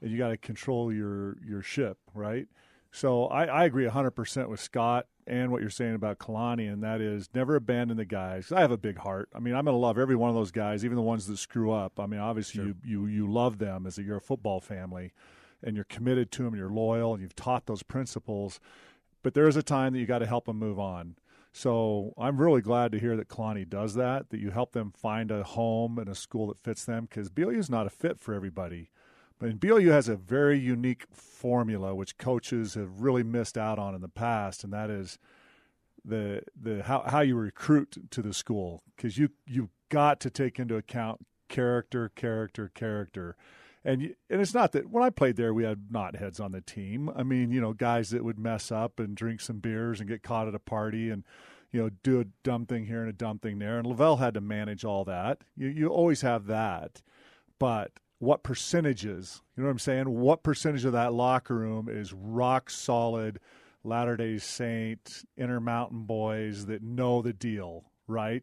and 0.00 0.10
you 0.10 0.16
got 0.16 0.28
to 0.28 0.38
control 0.38 0.92
your 0.92 1.36
your 1.46 1.60
ship, 1.60 1.98
right? 2.14 2.46
So 2.90 3.26
I, 3.26 3.44
I 3.44 3.64
agree 3.64 3.84
100% 3.86 4.48
with 4.48 4.60
Scott 4.60 5.06
and 5.26 5.52
what 5.52 5.60
you're 5.60 5.68
saying 5.68 5.94
about 5.94 6.18
Kalani, 6.18 6.72
and 6.72 6.82
that 6.82 7.02
is 7.02 7.28
never 7.34 7.54
abandon 7.54 7.98
the 7.98 8.06
guys. 8.06 8.50
I 8.50 8.60
have 8.60 8.70
a 8.70 8.78
big 8.78 8.96
heart. 8.96 9.28
I 9.34 9.40
mean, 9.40 9.54
I'm 9.54 9.66
going 9.66 9.74
to 9.74 9.78
love 9.78 9.98
every 9.98 10.16
one 10.16 10.30
of 10.30 10.34
those 10.34 10.50
guys, 10.50 10.84
even 10.84 10.96
the 10.96 11.02
ones 11.02 11.26
that 11.26 11.36
screw 11.36 11.70
up. 11.70 12.00
I 12.00 12.06
mean, 12.06 12.20
obviously 12.20 12.64
you, 12.64 12.74
you 12.82 13.06
you 13.06 13.30
love 13.30 13.58
them 13.58 13.86
as 13.86 13.98
a, 13.98 14.02
you're 14.02 14.16
a 14.16 14.22
football 14.22 14.60
family, 14.60 15.12
and 15.62 15.76
you're 15.76 15.84
committed 15.84 16.32
to 16.32 16.44
them, 16.44 16.54
and 16.54 16.58
you're 16.58 16.70
loyal, 16.70 17.12
and 17.12 17.22
you've 17.22 17.36
taught 17.36 17.66
those 17.66 17.82
principles. 17.82 18.58
But 19.22 19.34
there 19.34 19.48
is 19.48 19.56
a 19.56 19.62
time 19.62 19.92
that 19.92 19.98
you 19.98 20.06
got 20.06 20.20
to 20.20 20.26
help 20.26 20.46
them 20.46 20.58
move 20.58 20.78
on. 20.78 21.16
So 21.52 22.12
I'm 22.18 22.40
really 22.40 22.60
glad 22.60 22.92
to 22.92 22.98
hear 22.98 23.16
that 23.16 23.28
Kalani 23.28 23.68
does 23.68 23.94
that. 23.94 24.30
That 24.30 24.40
you 24.40 24.50
help 24.50 24.72
them 24.72 24.92
find 24.92 25.30
a 25.30 25.42
home 25.42 25.98
and 25.98 26.08
a 26.08 26.14
school 26.14 26.48
that 26.48 26.60
fits 26.60 26.84
them 26.84 27.06
because 27.06 27.30
BYU 27.30 27.58
is 27.58 27.70
not 27.70 27.86
a 27.86 27.90
fit 27.90 28.20
for 28.20 28.34
everybody. 28.34 28.90
But 29.38 29.60
BYU 29.60 29.90
has 29.90 30.08
a 30.08 30.16
very 30.16 30.58
unique 30.58 31.06
formula 31.12 31.94
which 31.94 32.18
coaches 32.18 32.74
have 32.74 33.00
really 33.00 33.22
missed 33.22 33.56
out 33.56 33.78
on 33.78 33.94
in 33.94 34.00
the 34.00 34.08
past, 34.08 34.64
and 34.64 34.72
that 34.72 34.90
is 34.90 35.18
the 36.04 36.42
the 36.60 36.82
how 36.82 37.04
how 37.06 37.20
you 37.20 37.36
recruit 37.36 38.10
to 38.10 38.22
the 38.22 38.32
school 38.32 38.82
because 38.96 39.18
you 39.18 39.30
you've 39.46 39.70
got 39.88 40.20
to 40.20 40.30
take 40.30 40.58
into 40.58 40.76
account 40.76 41.24
character, 41.48 42.10
character, 42.14 42.70
character. 42.74 43.36
And 43.84 44.14
and 44.28 44.40
it's 44.40 44.54
not 44.54 44.72
that 44.72 44.90
when 44.90 45.02
I 45.04 45.10
played 45.10 45.36
there 45.36 45.54
we 45.54 45.64
had 45.64 45.88
knotheads 45.92 46.40
on 46.40 46.52
the 46.52 46.60
team. 46.60 47.10
I 47.14 47.22
mean, 47.22 47.50
you 47.50 47.60
know, 47.60 47.72
guys 47.72 48.10
that 48.10 48.24
would 48.24 48.38
mess 48.38 48.70
up 48.72 48.98
and 48.98 49.16
drink 49.16 49.40
some 49.40 49.58
beers 49.58 50.00
and 50.00 50.08
get 50.08 50.22
caught 50.22 50.48
at 50.48 50.54
a 50.54 50.58
party 50.58 51.10
and 51.10 51.24
you 51.72 51.80
know 51.82 51.90
do 52.02 52.20
a 52.20 52.24
dumb 52.42 52.66
thing 52.66 52.86
here 52.86 53.00
and 53.00 53.08
a 53.10 53.12
dumb 53.12 53.38
thing 53.38 53.58
there. 53.58 53.78
And 53.78 53.86
LaVell 53.86 54.18
had 54.18 54.34
to 54.34 54.40
manage 54.40 54.84
all 54.84 55.04
that. 55.04 55.42
You 55.56 55.68
you 55.68 55.88
always 55.88 56.22
have 56.22 56.46
that. 56.46 57.02
but 57.58 57.92
what 58.18 58.42
percentages? 58.42 59.42
You 59.56 59.62
know 59.62 59.68
what 59.68 59.72
I'm 59.72 59.78
saying? 59.78 60.10
What 60.10 60.42
percentage 60.42 60.84
of 60.84 60.92
that 60.92 61.12
locker 61.12 61.54
room 61.54 61.88
is 61.88 62.12
rock 62.12 62.68
solid 62.70 63.38
Latter 63.84 64.16
Day 64.16 64.38
Saint, 64.38 65.24
Intermountain 65.36 66.02
boys 66.02 66.66
that 66.66 66.82
know 66.82 67.22
the 67.22 67.32
deal, 67.32 67.84
right? 68.08 68.42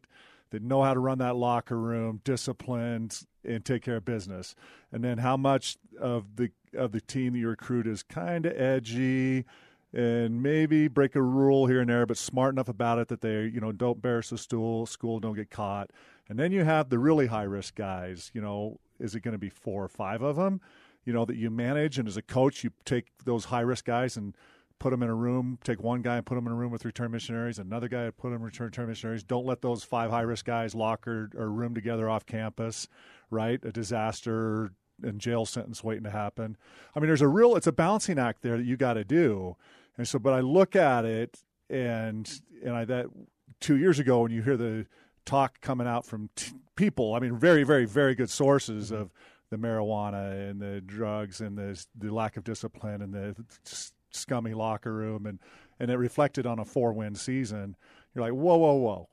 That 0.50 0.62
know 0.62 0.82
how 0.82 0.94
to 0.94 1.00
run 1.00 1.18
that 1.18 1.36
locker 1.36 1.78
room, 1.78 2.20
disciplined, 2.24 3.20
and 3.46 3.64
take 3.64 3.82
care 3.82 3.96
of 3.96 4.04
business. 4.04 4.54
And 4.92 5.02
then 5.04 5.18
how 5.18 5.36
much 5.36 5.76
of 6.00 6.36
the 6.36 6.50
of 6.74 6.92
the 6.92 7.00
team 7.00 7.32
that 7.32 7.38
you 7.38 7.48
recruit 7.48 7.86
is 7.86 8.02
kind 8.02 8.44
of 8.44 8.52
edgy 8.58 9.44
and 9.92 10.42
maybe 10.42 10.88
break 10.88 11.14
a 11.14 11.22
rule 11.22 11.66
here 11.66 11.80
and 11.80 11.88
there, 11.88 12.04
but 12.04 12.18
smart 12.18 12.54
enough 12.54 12.68
about 12.68 12.98
it 12.98 13.08
that 13.08 13.22
they, 13.22 13.44
you 13.46 13.60
know, 13.60 13.72
don't 13.72 13.96
embarrass 13.96 14.30
the 14.30 14.36
stool, 14.36 14.84
school 14.84 15.20
don't 15.20 15.36
get 15.36 15.50
caught. 15.50 15.90
And 16.28 16.38
then 16.38 16.52
you 16.52 16.64
have 16.64 16.90
the 16.90 16.98
really 16.98 17.28
high 17.28 17.44
risk 17.44 17.76
guys. 17.76 18.30
You 18.34 18.40
know, 18.40 18.78
is 18.98 19.14
it 19.14 19.20
going 19.20 19.32
to 19.32 19.38
be 19.38 19.48
four 19.48 19.84
or 19.84 19.88
five 19.88 20.22
of 20.22 20.36
them? 20.36 20.60
You 21.04 21.12
know 21.12 21.24
that 21.24 21.36
you 21.36 21.50
manage, 21.50 21.98
and 21.98 22.08
as 22.08 22.16
a 22.16 22.22
coach, 22.22 22.64
you 22.64 22.72
take 22.84 23.06
those 23.24 23.46
high 23.46 23.60
risk 23.60 23.84
guys 23.84 24.16
and 24.16 24.36
put 24.78 24.90
them 24.90 25.02
in 25.02 25.08
a 25.08 25.14
room. 25.14 25.58
Take 25.64 25.82
one 25.82 26.02
guy 26.02 26.16
and 26.16 26.26
put 26.26 26.34
them 26.34 26.46
in 26.46 26.52
a 26.52 26.56
room 26.56 26.70
with 26.70 26.84
return 26.84 27.10
missionaries. 27.10 27.58
Another 27.58 27.88
guy 27.88 28.10
put 28.10 28.30
them 28.30 28.34
in 28.34 28.42
return, 28.42 28.66
return 28.66 28.88
missionaries. 28.88 29.22
Don't 29.22 29.46
let 29.46 29.62
those 29.62 29.84
five 29.84 30.10
high 30.10 30.22
risk 30.22 30.44
guys 30.44 30.74
lock 30.74 31.06
or, 31.06 31.30
or 31.36 31.50
room 31.50 31.74
together 31.74 32.08
off 32.08 32.26
campus. 32.26 32.88
Right, 33.30 33.64
a 33.64 33.72
disaster 33.72 34.70
and 35.02 35.20
jail 35.20 35.44
sentence 35.44 35.82
waiting 35.82 36.04
to 36.04 36.10
happen. 36.10 36.56
I 36.94 37.00
mean, 37.00 37.08
there's 37.08 37.22
a 37.22 37.28
real 37.28 37.56
it's 37.56 37.66
a 37.66 37.72
balancing 37.72 38.18
act 38.18 38.42
there 38.42 38.56
that 38.56 38.64
you 38.64 38.76
got 38.76 38.94
to 38.94 39.04
do. 39.04 39.56
And 39.98 40.06
so, 40.06 40.18
but 40.18 40.32
I 40.32 40.40
look 40.40 40.76
at 40.76 41.04
it 41.04 41.38
and 41.68 42.40
and 42.64 42.74
I 42.74 42.84
that 42.84 43.06
two 43.60 43.76
years 43.76 43.98
ago 43.98 44.20
when 44.20 44.30
you 44.30 44.42
hear 44.42 44.56
the 44.56 44.86
talk 45.24 45.60
coming 45.60 45.86
out 45.86 46.06
from 46.06 46.30
t- 46.36 46.52
people, 46.76 47.14
I 47.14 47.18
mean, 47.18 47.36
very 47.36 47.64
very 47.64 47.84
very 47.84 48.14
good 48.14 48.30
sources 48.30 48.90
mm-hmm. 48.90 49.02
of 49.02 49.12
the 49.50 49.56
marijuana 49.56 50.50
and 50.50 50.60
the 50.60 50.80
drugs 50.80 51.40
and 51.40 51.56
the 51.56 51.84
the 51.96 52.12
lack 52.12 52.36
of 52.36 52.44
discipline 52.44 53.02
and 53.02 53.12
the 53.12 53.34
scummy 54.16 54.54
locker 54.54 54.92
room 54.92 55.26
and 55.26 55.38
and 55.78 55.90
it 55.90 55.96
reflected 55.96 56.46
on 56.46 56.58
a 56.58 56.64
four 56.64 56.92
win 56.92 57.14
season. 57.14 57.76
You're 58.14 58.24
like, 58.24 58.32
whoa, 58.32 58.56
whoa, 58.56 58.74
whoa. 58.74 59.08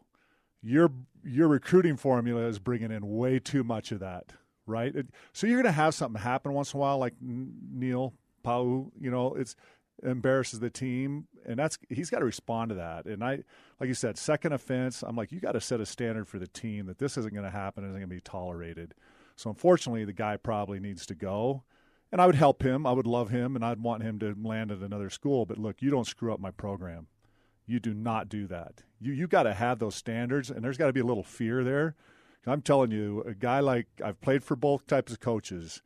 Your 0.61 0.91
your 1.23 1.47
recruiting 1.47 1.97
formula 1.97 2.41
is 2.47 2.59
bringing 2.59 2.91
in 2.91 3.17
way 3.17 3.39
too 3.39 3.63
much 3.63 3.91
of 3.91 3.99
that, 3.99 4.33
right? 4.65 4.95
It, 4.95 5.07
so 5.33 5.47
you're 5.47 5.61
going 5.61 5.73
to 5.73 5.77
have 5.77 5.93
something 5.93 6.21
happen 6.21 6.53
once 6.53 6.73
in 6.73 6.77
a 6.77 6.81
while, 6.81 6.97
like 6.97 7.13
Neil 7.21 8.13
Pau'u. 8.45 8.91
You 8.99 9.11
know, 9.11 9.33
it's 9.33 9.55
embarrasses 10.03 10.59
the 10.59 10.69
team, 10.69 11.27
and 11.45 11.59
that's 11.59 11.77
he's 11.89 12.09
got 12.09 12.19
to 12.19 12.25
respond 12.25 12.69
to 12.69 12.75
that. 12.75 13.05
And 13.05 13.23
I, 13.23 13.39
like 13.79 13.87
you 13.87 13.93
said, 13.93 14.17
second 14.17 14.53
offense. 14.53 15.03
I'm 15.03 15.15
like, 15.15 15.31
you 15.31 15.39
got 15.39 15.53
to 15.53 15.61
set 15.61 15.81
a 15.81 15.85
standard 15.85 16.27
for 16.27 16.39
the 16.39 16.47
team 16.47 16.85
that 16.85 16.97
this 16.97 17.17
isn't 17.17 17.33
going 17.33 17.45
to 17.45 17.51
happen, 17.51 17.83
isn't 17.83 17.93
going 17.93 18.09
to 18.09 18.15
be 18.15 18.21
tolerated. 18.21 18.93
So 19.35 19.49
unfortunately, 19.49 20.05
the 20.05 20.13
guy 20.13 20.37
probably 20.37 20.79
needs 20.79 21.05
to 21.07 21.15
go 21.15 21.63
and 22.13 22.21
I 22.21 22.27
would 22.27 22.35
help 22.35 22.61
him. 22.61 22.85
I 22.85 22.91
would 22.91 23.07
love 23.07 23.31
him, 23.31 23.55
and 23.55 23.65
I'd 23.65 23.81
want 23.81 24.03
him 24.03 24.19
to 24.19 24.35
land 24.39 24.71
at 24.71 24.77
another 24.77 25.09
school. 25.09 25.47
But 25.47 25.57
look, 25.57 25.81
you 25.81 25.89
don't 25.89 26.05
screw 26.05 26.31
up 26.31 26.39
my 26.39 26.51
program. 26.51 27.07
You 27.65 27.79
do 27.79 27.91
not 27.91 28.29
do 28.29 28.45
that. 28.47 28.83
You 29.01 29.13
you 29.13 29.27
got 29.27 29.43
to 29.43 29.53
have 29.55 29.79
those 29.79 29.95
standards, 29.95 30.51
and 30.51 30.63
there's 30.63 30.77
got 30.77 30.87
to 30.87 30.93
be 30.93 30.99
a 30.99 31.05
little 31.05 31.23
fear 31.23 31.63
there. 31.63 31.95
I'm 32.45 32.61
telling 32.61 32.91
you, 32.91 33.23
a 33.25 33.33
guy 33.33 33.61
like 33.61 33.87
I've 34.05 34.21
played 34.21 34.43
for 34.43 34.55
both 34.55 34.85
types 34.85 35.11
of 35.11 35.21
coaches, 35.21 35.81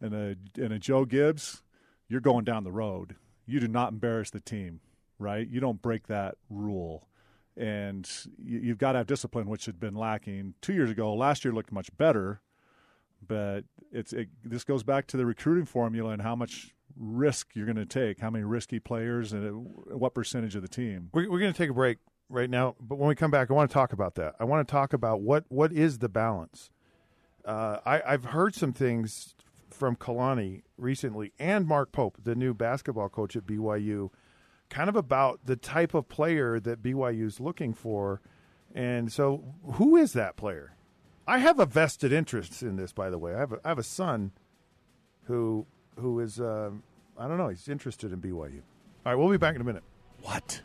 and 0.00 0.14
a 0.14 0.34
and 0.60 0.72
a 0.72 0.80
Joe 0.80 1.04
Gibbs, 1.04 1.62
you're 2.08 2.20
going 2.20 2.44
down 2.44 2.64
the 2.64 2.72
road. 2.72 3.14
You 3.46 3.60
do 3.60 3.68
not 3.68 3.92
embarrass 3.92 4.30
the 4.30 4.40
team, 4.40 4.80
right? 5.20 5.46
You 5.48 5.60
don't 5.60 5.80
break 5.80 6.08
that 6.08 6.34
rule, 6.50 7.06
and 7.56 8.10
you, 8.36 8.58
you've 8.58 8.78
got 8.78 8.92
to 8.92 8.98
have 8.98 9.06
discipline, 9.06 9.48
which 9.48 9.66
had 9.66 9.78
been 9.78 9.94
lacking 9.94 10.54
two 10.60 10.72
years 10.72 10.90
ago. 10.90 11.14
Last 11.14 11.44
year 11.44 11.54
looked 11.54 11.70
much 11.70 11.96
better 11.96 12.40
but 13.26 13.64
it's 13.92 14.12
it, 14.12 14.28
this 14.44 14.64
goes 14.64 14.82
back 14.82 15.06
to 15.08 15.16
the 15.16 15.26
recruiting 15.26 15.64
formula 15.64 16.10
and 16.10 16.22
how 16.22 16.36
much 16.36 16.74
risk 16.96 17.54
you're 17.54 17.66
going 17.66 17.76
to 17.76 17.86
take, 17.86 18.20
how 18.20 18.30
many 18.30 18.44
risky 18.44 18.78
players, 18.78 19.32
and 19.32 19.66
what 19.86 20.14
percentage 20.14 20.56
of 20.56 20.62
the 20.62 20.68
team. 20.68 21.10
We're, 21.12 21.30
we're 21.30 21.38
going 21.38 21.52
to 21.52 21.58
take 21.58 21.70
a 21.70 21.74
break 21.74 21.98
right 22.28 22.50
now, 22.50 22.76
but 22.80 22.98
when 22.98 23.08
we 23.08 23.14
come 23.14 23.30
back, 23.30 23.50
I 23.50 23.54
want 23.54 23.70
to 23.70 23.74
talk 23.74 23.92
about 23.92 24.16
that. 24.16 24.34
I 24.38 24.44
want 24.44 24.66
to 24.66 24.70
talk 24.70 24.92
about 24.92 25.20
what 25.20 25.44
what 25.48 25.72
is 25.72 25.98
the 25.98 26.08
balance. 26.08 26.70
Uh, 27.44 27.78
I, 27.86 28.02
I've 28.06 28.26
heard 28.26 28.54
some 28.54 28.72
things 28.72 29.34
from 29.70 29.96
Kalani 29.96 30.62
recently 30.76 31.32
and 31.38 31.66
Mark 31.66 31.92
Pope, 31.92 32.18
the 32.22 32.34
new 32.34 32.52
basketball 32.52 33.08
coach 33.08 33.36
at 33.36 33.46
BYU, 33.46 34.10
kind 34.68 34.88
of 34.88 34.96
about 34.96 35.40
the 35.46 35.56
type 35.56 35.94
of 35.94 36.08
player 36.08 36.60
that 36.60 36.82
BYU 36.82 37.26
is 37.26 37.40
looking 37.40 37.72
for. 37.72 38.20
And 38.74 39.10
so, 39.10 39.54
who 39.74 39.96
is 39.96 40.12
that 40.12 40.36
player? 40.36 40.74
I 41.28 41.38
have 41.38 41.60
a 41.60 41.66
vested 41.66 42.10
interest 42.10 42.62
in 42.62 42.76
this, 42.76 42.90
by 42.90 43.10
the 43.10 43.18
way. 43.18 43.34
I 43.34 43.38
have 43.38 43.52
a, 43.52 43.60
I 43.62 43.68
have 43.68 43.78
a 43.78 43.82
son 43.82 44.32
who 45.24 45.66
who 45.98 46.20
is 46.20 46.40
uh, 46.40 46.70
I 47.18 47.28
don't 47.28 47.36
know. 47.36 47.48
He's 47.48 47.68
interested 47.68 48.12
in 48.12 48.20
BYU. 48.20 48.32
All 48.32 49.12
right, 49.12 49.14
we'll 49.14 49.28
be 49.28 49.36
back 49.36 49.54
in 49.54 49.60
a 49.60 49.64
minute. 49.64 49.82
What? 50.22 50.62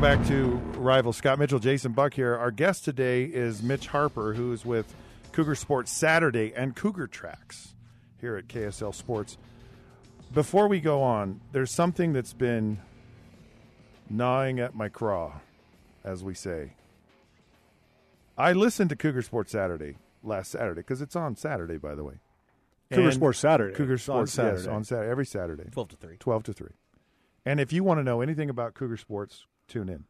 Welcome 0.00 0.18
back 0.18 0.28
to 0.28 0.46
Rival 0.78 1.12
Scott 1.12 1.38
Mitchell, 1.38 1.58
Jason 1.58 1.92
Buck 1.92 2.14
here. 2.14 2.34
Our 2.34 2.50
guest 2.50 2.86
today 2.86 3.24
is 3.24 3.62
Mitch 3.62 3.86
Harper, 3.88 4.32
who 4.32 4.50
is 4.50 4.64
with 4.64 4.94
Cougar 5.32 5.56
Sports 5.56 5.92
Saturday 5.92 6.54
and 6.56 6.74
Cougar 6.74 7.06
Tracks 7.06 7.74
here 8.18 8.34
at 8.38 8.48
KSL 8.48 8.94
Sports. 8.94 9.36
Before 10.32 10.68
we 10.68 10.80
go 10.80 11.02
on, 11.02 11.42
there's 11.52 11.70
something 11.70 12.14
that's 12.14 12.32
been 12.32 12.78
gnawing 14.08 14.58
at 14.58 14.74
my 14.74 14.88
craw, 14.88 15.40
as 16.02 16.24
we 16.24 16.32
say. 16.32 16.72
I 18.38 18.54
listened 18.54 18.88
to 18.90 18.96
Cougar 18.96 19.20
Sports 19.20 19.52
Saturday 19.52 19.96
last 20.22 20.52
Saturday 20.52 20.80
because 20.80 21.02
it's 21.02 21.16
on 21.16 21.36
Saturday, 21.36 21.76
by 21.76 21.94
the 21.94 22.04
way. 22.04 22.14
Cougar 22.90 23.08
and 23.08 23.14
Sports 23.14 23.38
Saturday. 23.38 23.74
Cougar 23.74 23.98
Sports 23.98 24.38
on 24.38 24.44
Saturday. 24.44 24.62
Yes, 24.62 24.66
on 24.66 24.84
Saturday, 24.84 25.10
every 25.10 25.26
Saturday, 25.26 25.68
twelve 25.70 25.88
to 25.88 25.96
three. 25.96 26.16
Twelve 26.18 26.42
to 26.44 26.54
three. 26.54 26.72
And 27.44 27.60
if 27.60 27.70
you 27.70 27.84
want 27.84 27.98
to 27.98 28.04
know 28.04 28.22
anything 28.22 28.48
about 28.48 28.72
Cougar 28.72 28.96
Sports, 28.96 29.44
tune 29.70 29.88
in. 29.88 30.04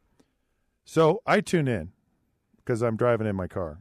So 0.83 1.21
I 1.25 1.41
tune 1.41 1.67
in 1.67 1.91
because 2.57 2.81
I'm 2.81 2.97
driving 2.97 3.27
in 3.27 3.35
my 3.35 3.47
car, 3.47 3.79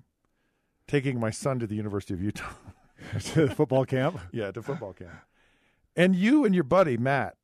taking 0.86 1.18
my 1.18 1.30
son 1.30 1.58
to 1.58 1.66
the 1.66 1.74
University 1.74 2.14
of 2.14 2.22
Utah. 2.22 2.52
to 3.18 3.48
football 3.48 3.84
camp? 3.84 4.20
Yeah, 4.32 4.50
to 4.52 4.62
football 4.62 4.92
camp. 4.92 5.12
And 5.96 6.14
you 6.14 6.44
and 6.44 6.54
your 6.54 6.64
buddy, 6.64 6.96
Matt, 6.96 7.36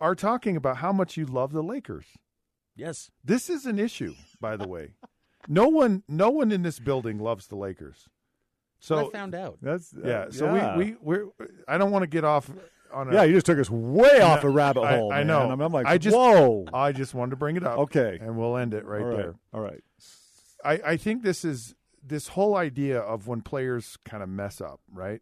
are 0.00 0.14
talking 0.14 0.56
about 0.56 0.78
how 0.78 0.92
much 0.92 1.16
you 1.16 1.26
love 1.26 1.52
the 1.52 1.62
Lakers. 1.62 2.06
Yes. 2.76 3.10
This 3.22 3.48
is 3.48 3.66
an 3.66 3.78
issue, 3.78 4.14
by 4.40 4.56
the 4.56 4.66
way. 4.66 4.94
no 5.48 5.68
one 5.68 6.02
no 6.08 6.30
one 6.30 6.50
in 6.50 6.62
this 6.62 6.78
building 6.78 7.18
loves 7.18 7.46
the 7.46 7.56
Lakers. 7.56 8.08
So 8.80 9.08
I 9.08 9.12
found 9.12 9.34
out. 9.34 9.58
That's 9.62 9.94
uh, 9.94 10.00
yeah. 10.04 10.26
So 10.30 10.54
yeah. 10.54 10.76
we 10.76 10.84
we 10.84 10.96
we're 11.00 11.26
I 11.68 11.78
don't 11.78 11.90
want 11.90 12.02
to 12.02 12.08
get 12.08 12.24
off 12.24 12.50
on 12.94 13.08
a, 13.08 13.14
yeah, 13.14 13.22
you 13.24 13.34
just 13.34 13.46
took 13.46 13.58
us 13.58 13.68
way 13.70 14.20
off 14.20 14.44
a 14.44 14.48
rabbit 14.48 14.86
hole. 14.86 15.12
I, 15.12 15.20
I 15.20 15.22
know. 15.22 15.50
I'm, 15.50 15.60
I'm, 15.60 15.72
like, 15.72 15.86
I 15.86 15.98
just, 15.98 16.16
whoa. 16.16 16.66
I 16.72 16.92
just 16.92 17.14
wanted 17.14 17.30
to 17.30 17.36
bring 17.36 17.56
it 17.56 17.64
up. 17.64 17.78
Okay, 17.78 18.18
and 18.20 18.36
we'll 18.36 18.56
end 18.56 18.74
it 18.74 18.84
right, 18.84 19.02
All 19.02 19.08
right. 19.08 19.16
there. 19.16 19.34
All 19.52 19.60
right. 19.60 19.82
I, 20.64 20.80
I 20.92 20.96
think 20.96 21.22
this 21.22 21.44
is 21.44 21.74
this 22.02 22.28
whole 22.28 22.56
idea 22.56 22.98
of 22.98 23.26
when 23.26 23.42
players 23.42 23.98
kind 24.04 24.22
of 24.22 24.28
mess 24.28 24.60
up, 24.60 24.80
right? 24.92 25.20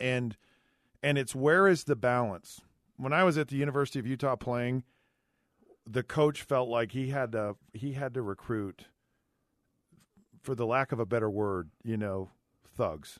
And 0.00 0.36
and 1.02 1.18
it's 1.18 1.34
where 1.34 1.68
is 1.68 1.84
the 1.84 1.96
balance? 1.96 2.60
When 2.96 3.12
I 3.12 3.24
was 3.24 3.38
at 3.38 3.48
the 3.48 3.56
University 3.56 3.98
of 3.98 4.06
Utah 4.06 4.36
playing, 4.36 4.84
the 5.86 6.02
coach 6.02 6.42
felt 6.42 6.68
like 6.68 6.92
he 6.92 7.10
had 7.10 7.32
to 7.32 7.56
he 7.72 7.92
had 7.92 8.14
to 8.14 8.22
recruit 8.22 8.86
for 10.42 10.54
the 10.54 10.66
lack 10.66 10.92
of 10.92 10.98
a 10.98 11.06
better 11.06 11.30
word, 11.30 11.70
you 11.82 11.96
know, 11.96 12.30
thugs 12.76 13.18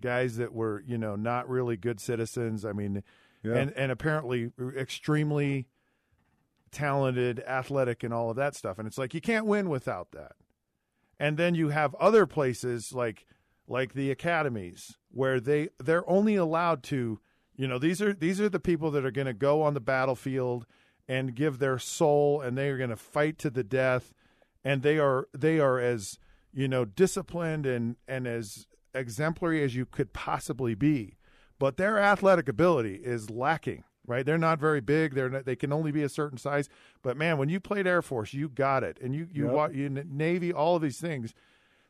guys 0.00 0.36
that 0.36 0.52
were 0.52 0.82
you 0.86 0.98
know 0.98 1.16
not 1.16 1.48
really 1.48 1.76
good 1.76 2.00
citizens. 2.00 2.64
I 2.64 2.72
mean, 2.72 3.02
yeah. 3.42 3.54
and 3.54 3.72
and 3.72 3.92
apparently 3.92 4.52
extremely 4.76 5.66
talented, 6.70 7.42
athletic, 7.46 8.02
and 8.02 8.12
all 8.12 8.30
of 8.30 8.36
that 8.36 8.54
stuff. 8.54 8.78
And 8.78 8.86
it's 8.86 8.98
like 8.98 9.14
you 9.14 9.20
can't 9.20 9.46
win 9.46 9.68
without 9.68 10.12
that. 10.12 10.32
And 11.18 11.36
then 11.36 11.54
you 11.54 11.70
have 11.70 11.94
other 11.96 12.26
places 12.26 12.92
like 12.92 13.26
like 13.68 13.94
the 13.94 14.10
academies 14.10 14.96
where 15.10 15.40
they 15.40 15.70
they're 15.82 16.08
only 16.08 16.36
allowed 16.36 16.82
to 16.84 17.20
you 17.56 17.66
know 17.66 17.78
these 17.78 18.02
are 18.02 18.12
these 18.12 18.40
are 18.40 18.48
the 18.48 18.60
people 18.60 18.90
that 18.90 19.04
are 19.04 19.10
going 19.10 19.26
to 19.26 19.32
go 19.32 19.62
on 19.62 19.74
the 19.74 19.80
battlefield 19.80 20.66
and 21.08 21.34
give 21.34 21.58
their 21.58 21.78
soul, 21.78 22.40
and 22.40 22.58
they 22.58 22.68
are 22.68 22.78
going 22.78 22.90
to 22.90 22.96
fight 22.96 23.38
to 23.38 23.50
the 23.50 23.64
death, 23.64 24.12
and 24.64 24.82
they 24.82 24.98
are 24.98 25.28
they 25.32 25.58
are 25.58 25.78
as 25.78 26.18
you 26.52 26.68
know 26.68 26.84
disciplined 26.84 27.66
and 27.66 27.96
and 28.06 28.26
as 28.26 28.66
exemplary 28.96 29.62
as 29.62 29.74
you 29.76 29.86
could 29.86 30.12
possibly 30.12 30.74
be, 30.74 31.16
but 31.58 31.76
their 31.76 31.98
athletic 31.98 32.48
ability 32.48 32.96
is 32.96 33.30
lacking. 33.30 33.84
Right, 34.08 34.24
they're 34.24 34.38
not 34.38 34.60
very 34.60 34.80
big. 34.80 35.14
They're 35.14 35.28
not, 35.28 35.46
they 35.46 35.56
can 35.56 35.72
only 35.72 35.90
be 35.90 36.04
a 36.04 36.08
certain 36.08 36.38
size. 36.38 36.68
But 37.02 37.16
man, 37.16 37.38
when 37.38 37.48
you 37.48 37.58
played 37.58 37.88
Air 37.88 38.02
Force, 38.02 38.32
you 38.32 38.48
got 38.48 38.84
it, 38.84 38.98
and 39.02 39.16
you 39.16 39.26
you, 39.32 39.52
Yep. 39.52 39.74
you 39.74 39.88
Navy, 39.88 40.52
all 40.52 40.76
of 40.76 40.82
these 40.82 41.00
things. 41.00 41.34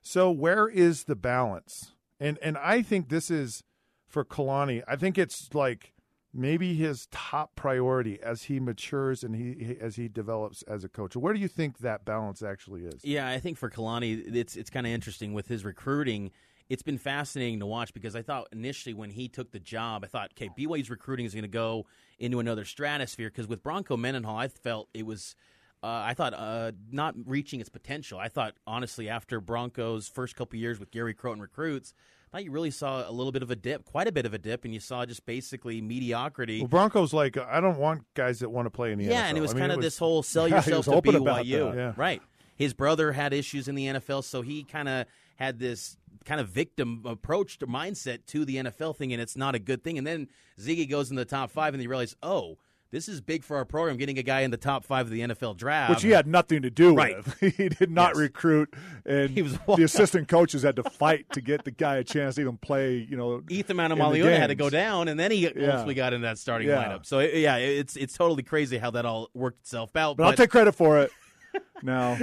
So 0.01 0.31
where 0.31 0.67
is 0.67 1.05
the 1.05 1.15
balance? 1.15 1.93
And 2.19 2.39
and 2.41 2.57
I 2.57 2.81
think 2.81 3.11
this 3.11 3.31
is 3.31 3.63
for 4.09 4.25
Kalani. 4.25 4.83
I 4.89 4.97
think 4.97 5.19
it's 5.19 5.53
like 5.53 5.93
maybe 6.33 6.75
his 6.75 7.07
top 7.11 7.55
priority 7.55 8.19
as 8.23 8.45
he 8.45 8.61
matures 8.61 9.23
and 9.23 9.37
he, 9.37 9.65
he 9.65 9.77
as 9.79 9.97
he 9.97 10.09
develops 10.09 10.63
as 10.63 10.85
a 10.85 10.89
coach. 10.89 11.17
Where 11.17 11.35
do 11.35 11.41
you 11.41 11.49
think 11.49 11.81
that 11.81 12.07
balance 12.07 12.43
actually 12.43 12.87
is? 12.87 13.05
Yeah, 13.05 13.29
I 13.29 13.39
think 13.41 13.59
for 13.59 13.69
Kalani, 13.69 14.35
it's 14.35 14.57
it's 14.57 14.71
kind 14.71 14.87
of 14.87 14.93
interesting 14.93 15.35
with 15.35 15.49
his 15.49 15.67
recruiting. 15.67 16.31
It's 16.69 16.83
been 16.83 16.99
fascinating 16.99 17.61
to 17.61 17.67
watch 17.67 17.95
because 17.95 18.17
I 18.17 18.23
thought 18.23 18.49
initially 18.53 18.93
when 18.95 19.11
he 19.11 19.29
took 19.29 19.53
the 19.53 19.61
job, 19.61 20.03
I 20.05 20.09
thought, 20.09 20.31
okay, 20.33 20.51
BYU's 20.59 20.91
recruiting 20.91 21.25
is 21.27 21.33
going 21.33 21.43
to 21.43 21.49
go 21.49 21.87
into 22.19 22.41
another 22.41 22.65
stratosphere 22.65 23.29
because 23.29 23.47
with 23.47 23.63
Bronco 23.63 23.97
Mendenhall, 23.97 24.37
I 24.37 24.49
felt 24.49 24.89
it 24.95 25.07
was. 25.07 25.35
Uh, 25.83 26.03
I 26.07 26.15
thought 26.15 26.33
uh, 26.35 26.73
not 26.91 27.15
reaching 27.27 27.61
its 27.61 27.69
potential. 27.69 28.19
I 28.19 28.29
thought 28.29 28.55
honestly, 28.67 29.09
after 29.09 29.41
Broncos' 29.41 30.09
first 30.09 30.35
couple 30.35 30.59
years 30.59 30.81
with 30.81 30.91
Gary 30.91 31.15
Crowton 31.15 31.41
recruits, 31.41 31.93
I 32.27 32.39
thought 32.39 32.45
you 32.45 32.51
really 32.51 32.73
saw 32.73 33.09
a 33.09 33.13
little 33.13 33.31
bit 33.31 33.43
of 33.43 33.51
a 33.53 33.57
dip, 33.57 33.85
quite 33.85 34.09
a 34.09 34.13
bit 34.13 34.27
of 34.27 34.35
a 34.35 34.39
dip, 34.39 34.65
and 34.65 34.75
you 34.75 34.81
saw 34.81 35.05
just 35.07 35.25
basically 35.27 35.81
mediocrity. 35.81 36.61
Well, 36.61 36.69
Broncos 36.69 37.13
like 37.13 37.37
I 37.37 37.61
don't 37.61 37.79
want 37.79 38.03
guys 38.15 38.41
that 38.41 38.49
want 38.49 38.67
to 38.67 38.71
play 38.71 38.91
in 38.91 38.99
the 38.99 39.05
NFL. 39.05 39.11
Yeah, 39.11 39.27
and 39.27 39.39
it 39.39 39.41
was 39.43 39.51
I 39.53 39.55
mean, 39.55 39.61
kind 39.61 39.73
of 39.73 39.77
was- 39.77 39.87
this 39.87 39.99
whole 39.99 40.23
sell 40.25 40.49
Yeah, 40.49 40.57
yourself 40.57 40.87
to 40.87 40.93
BYU. 41.13 41.75
Yeah. 41.77 41.93
Right. 41.97 42.23
His 42.57 42.73
brother 42.73 43.13
had 43.13 43.35
issues 43.35 43.69
in 43.69 43.75
the 43.75 43.87
NFL, 43.87 44.25
so 44.25 44.41
he 44.41 44.65
kind 44.65 44.89
of 44.89 45.07
had 45.37 45.59
this 45.59 45.99
kind 46.27 46.41
of 46.41 46.49
victim 46.49 47.03
approach 47.07 47.59
to 47.61 47.67
mindset 47.67 48.27
to 48.27 48.45
the 48.45 48.57
NFL 48.57 48.97
thing, 48.97 49.13
and 49.15 49.23
it's 49.23 49.37
not 49.37 49.55
a 49.55 49.59
good 49.59 49.83
thing. 49.83 49.97
And 49.97 50.07
then 50.07 50.29
Ziggy 50.61 50.89
goes 50.91 51.09
in 51.11 51.17
the 51.17 51.25
top 51.25 51.51
five, 51.51 51.73
and 51.73 51.83
you 51.83 51.89
realize, 51.89 52.15
oh, 52.23 52.59
this 52.93 53.09
is 53.09 53.21
big 53.21 53.43
for 53.43 53.57
our 53.57 53.65
program, 53.65 53.97
getting 53.97 54.17
a 54.19 54.23
guy 54.23 54.41
in 54.43 54.51
the 54.53 54.57
top 54.57 54.85
five 54.85 55.07
of 55.07 55.13
the 55.13 55.21
NFL 55.21 55.57
draft. 55.57 55.91
which 55.91 56.03
he 56.03 56.11
had 56.11 56.27
nothing 56.27 56.63
to 56.63 56.71
do 56.71 56.95
Right. 56.95 57.17
with. 57.17 57.39
he 57.57 57.69
did 57.69 57.91
not 57.91 58.11
Yes. 58.11 58.17
recruit, 58.19 58.73
and 59.05 59.31
He 59.31 59.43
was- 59.43 59.59
the 59.77 59.83
assistant 59.83 60.29
coaches 60.37 60.63
had 60.63 60.77
to 60.77 60.85
fight 60.85 61.27
to 61.33 61.41
get 61.41 61.65
the 61.65 61.73
guy 61.73 61.97
a 61.97 62.05
chance 62.05 62.37
to 62.37 62.43
even 62.43 62.57
play. 62.59 62.95
You 62.97 63.17
know, 63.17 63.43
Ethan 63.51 63.79
in 63.79 63.91
Manamaliona 63.91 64.37
had 64.39 64.47
to 64.49 64.55
go 64.55 64.71
down, 64.71 65.09
and 65.09 65.19
then 65.19 65.31
he 65.33 65.47
ultimately 65.49 65.95
got 65.95 66.13
into 66.13 66.27
that 66.27 66.39
starting 66.39 66.69
Yeah. 66.69 66.85
lineup. 66.85 67.07
So 67.07 67.19
yeah, 67.21 67.57
it's 67.57 67.97
it's 67.97 68.17
totally 68.17 68.45
crazy 68.45 68.79
how 68.79 68.91
that 68.93 69.05
all 69.05 69.31
worked 69.35 69.61
itself 69.63 69.97
out. 69.97 70.17
But 70.17 70.25
I'll 70.27 70.33
take 70.35 70.51
credit 70.51 70.73
for 70.73 70.99
it. 71.01 71.11
now, 71.83 72.19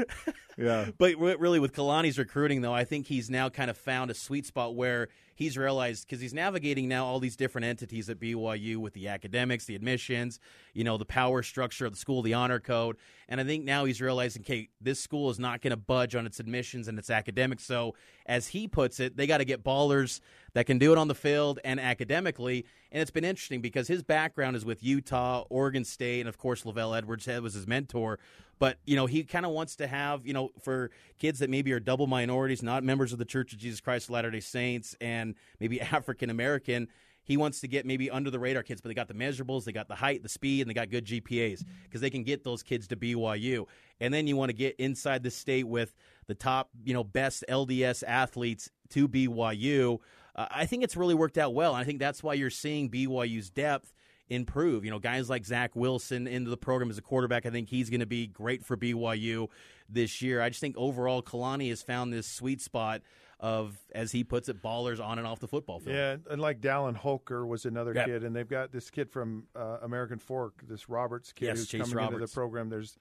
yeah. 0.57 0.87
But 0.97 1.17
really, 1.17 1.59
with 1.59 1.73
Kalani's 1.73 2.17
recruiting, 2.17 2.61
though, 2.61 2.73
I 2.73 2.83
think 2.83 3.07
he's 3.07 3.29
now 3.29 3.49
kind 3.49 3.69
of 3.69 3.77
found 3.77 4.11
a 4.11 4.13
sweet 4.13 4.45
spot 4.45 4.75
where 4.75 5.09
he's 5.35 5.57
realized 5.57 6.07
because 6.07 6.21
he's 6.21 6.33
navigating 6.33 6.87
now 6.87 7.05
all 7.05 7.19
these 7.19 7.35
different 7.35 7.65
entities 7.65 8.09
at 8.09 8.19
BYU 8.19 8.77
with 8.77 8.93
the 8.93 9.07
academics, 9.07 9.65
the 9.65 9.75
admissions, 9.75 10.39
you 10.73 10.83
know, 10.83 10.97
the 10.97 11.05
power 11.05 11.41
structure 11.43 11.85
of 11.85 11.93
the 11.93 11.97
school, 11.97 12.21
the 12.21 12.33
honor 12.33 12.59
code. 12.59 12.97
And 13.27 13.41
I 13.41 13.43
think 13.43 13.65
now 13.65 13.85
he's 13.85 14.01
realizing, 14.01 14.43
okay, 14.43 14.69
this 14.79 14.99
school 14.99 15.29
is 15.29 15.39
not 15.39 15.61
going 15.61 15.71
to 15.71 15.77
budge 15.77 16.15
on 16.15 16.25
its 16.25 16.39
admissions 16.39 16.87
and 16.87 16.99
its 16.99 17.09
academics. 17.09 17.63
So, 17.63 17.95
as 18.25 18.49
he 18.49 18.67
puts 18.67 18.99
it, 18.99 19.17
they 19.17 19.27
got 19.27 19.39
to 19.39 19.45
get 19.45 19.63
ballers 19.63 20.19
that 20.53 20.65
can 20.65 20.77
do 20.77 20.91
it 20.91 20.97
on 20.97 21.07
the 21.07 21.15
field 21.15 21.59
and 21.63 21.79
academically. 21.79 22.65
And 22.91 23.01
it's 23.01 23.11
been 23.11 23.25
interesting 23.25 23.61
because 23.61 23.87
his 23.87 24.03
background 24.03 24.55
is 24.55 24.63
with 24.63 24.83
Utah, 24.83 25.45
Oregon 25.49 25.83
State, 25.83 26.21
and 26.21 26.29
of 26.29 26.37
course, 26.37 26.65
LaVell 26.65 26.93
Edwards 26.93 27.27
was 27.27 27.53
his 27.53 27.67
mentor. 27.67 28.19
But, 28.59 28.77
you 28.85 28.95
know, 28.95 29.07
he 29.07 29.23
kind 29.23 29.42
of 29.42 29.42
wants 29.49 29.75
to 29.77 29.87
have, 29.87 30.25
you 30.25 30.33
know, 30.33 30.51
for 30.61 30.91
kids 31.19 31.39
that 31.39 31.49
maybe 31.49 31.71
are 31.73 31.79
double 31.79 32.07
minorities, 32.07 32.63
not 32.63 32.83
members 32.83 33.13
of 33.13 33.19
the 33.19 33.25
Church 33.25 33.53
of 33.53 33.59
Jesus 33.59 33.81
Christ 33.81 34.05
of 34.05 34.11
Latter 34.11 34.31
day 34.31 34.39
Saints, 34.39 34.95
and 35.01 35.35
maybe 35.59 35.81
African 35.81 36.29
American, 36.29 36.87
he 37.23 37.37
wants 37.37 37.61
to 37.61 37.67
get 37.67 37.85
maybe 37.85 38.09
under 38.11 38.29
the 38.29 38.39
radar 38.39 38.63
kids, 38.63 38.81
but 38.81 38.89
they 38.89 38.93
got 38.93 39.07
the 39.07 39.13
measurables, 39.13 39.63
they 39.63 39.71
got 39.71 39.87
the 39.87 39.95
height, 39.95 40.23
the 40.23 40.29
speed, 40.29 40.61
and 40.61 40.69
they 40.69 40.73
got 40.73 40.89
good 40.89 41.05
GPAs 41.05 41.63
because 41.83 42.01
they 42.01 42.09
can 42.09 42.23
get 42.23 42.43
those 42.43 42.61
kids 42.63 42.87
to 42.87 42.97
BYU. 42.97 43.65
And 43.99 44.13
then 44.13 44.27
you 44.27 44.35
want 44.35 44.49
to 44.49 44.53
get 44.53 44.75
inside 44.77 45.23
the 45.23 45.31
state 45.31 45.67
with 45.67 45.95
the 46.27 46.35
top, 46.35 46.69
you 46.83 46.93
know, 46.93 47.03
best 47.03 47.45
LDS 47.49 48.03
athletes 48.05 48.69
to 48.89 49.07
BYU. 49.07 49.99
Uh, 50.35 50.47
I 50.51 50.65
think 50.65 50.83
it's 50.83 50.97
really 50.97 51.15
worked 51.15 51.37
out 51.37 51.53
well. 51.53 51.73
And 51.73 51.81
I 51.81 51.85
think 51.85 51.99
that's 51.99 52.21
why 52.21 52.33
you're 52.33 52.49
seeing 52.49 52.89
BYU's 52.89 53.49
depth 53.49 53.93
improve. 54.29 54.85
You 54.85 54.91
know, 54.91 54.99
guys 54.99 55.29
like 55.29 55.45
Zach 55.45 55.75
Wilson 55.75 56.27
into 56.27 56.49
the 56.49 56.57
program 56.57 56.89
as 56.89 56.97
a 56.97 57.01
quarterback, 57.01 57.45
I 57.45 57.49
think 57.49 57.69
he's 57.69 57.89
going 57.89 57.99
to 57.99 58.05
be 58.05 58.27
great 58.27 58.65
for 58.65 58.77
BYU 58.77 59.47
this 59.89 60.21
year. 60.21 60.41
I 60.41 60.49
just 60.49 60.61
think 60.61 60.75
overall, 60.77 61.21
Kalani 61.21 61.69
has 61.69 61.81
found 61.81 62.11
this 62.13 62.27
sweet 62.27 62.61
spot 62.61 63.01
of, 63.39 63.77
as 63.93 64.11
he 64.13 64.23
puts 64.23 64.47
it, 64.47 64.61
ballers 64.63 65.03
on 65.03 65.17
and 65.17 65.27
off 65.27 65.39
the 65.39 65.47
football 65.47 65.79
field. 65.79 65.95
Yeah, 65.95 66.15
and 66.29 66.41
like 66.41 66.61
Dallin 66.61 66.95
Holker 66.95 67.45
was 67.45 67.65
another 67.65 67.93
Yeah. 67.93 68.05
kid, 68.05 68.23
and 68.23 68.33
they've 68.35 68.47
got 68.47 68.71
this 68.71 68.89
kid 68.89 69.09
from 69.09 69.47
uh, 69.55 69.79
American 69.81 70.17
Fork, 70.19 70.63
this 70.67 70.87
Roberts 70.87 71.33
kid 71.33 71.47
Yes, 71.47 71.57
who's 71.59 71.67
Chase 71.67 71.89
coming 71.93 72.05
into 72.13 72.25
the 72.25 72.31
program. 72.31 72.69
There's 72.69 72.97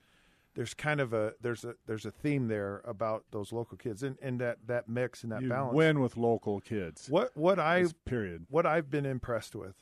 there's 0.54 0.74
kind 0.74 1.00
of 1.00 1.12
a 1.14 1.32
there's 1.40 1.64
a 1.64 1.74
there's 1.86 2.04
a 2.04 2.10
theme 2.10 2.48
there 2.48 2.82
about 2.84 3.24
those 3.30 3.52
local 3.52 3.78
kids 3.78 4.02
and, 4.02 4.18
and 4.20 4.38
that 4.40 4.58
that 4.66 4.86
mix 4.88 5.22
and 5.22 5.30
that 5.32 5.40
You 5.42 5.48
balance. 5.48 5.74
win 5.74 6.00
with 6.00 6.16
local 6.18 6.60
kids. 6.60 7.06
What 7.08 7.30
what 7.36 7.58
I 7.60 7.86
period. 8.04 8.44
what 8.50 8.66
I've 8.66 8.90
been 8.90 9.06
impressed 9.06 9.54
with, 9.54 9.76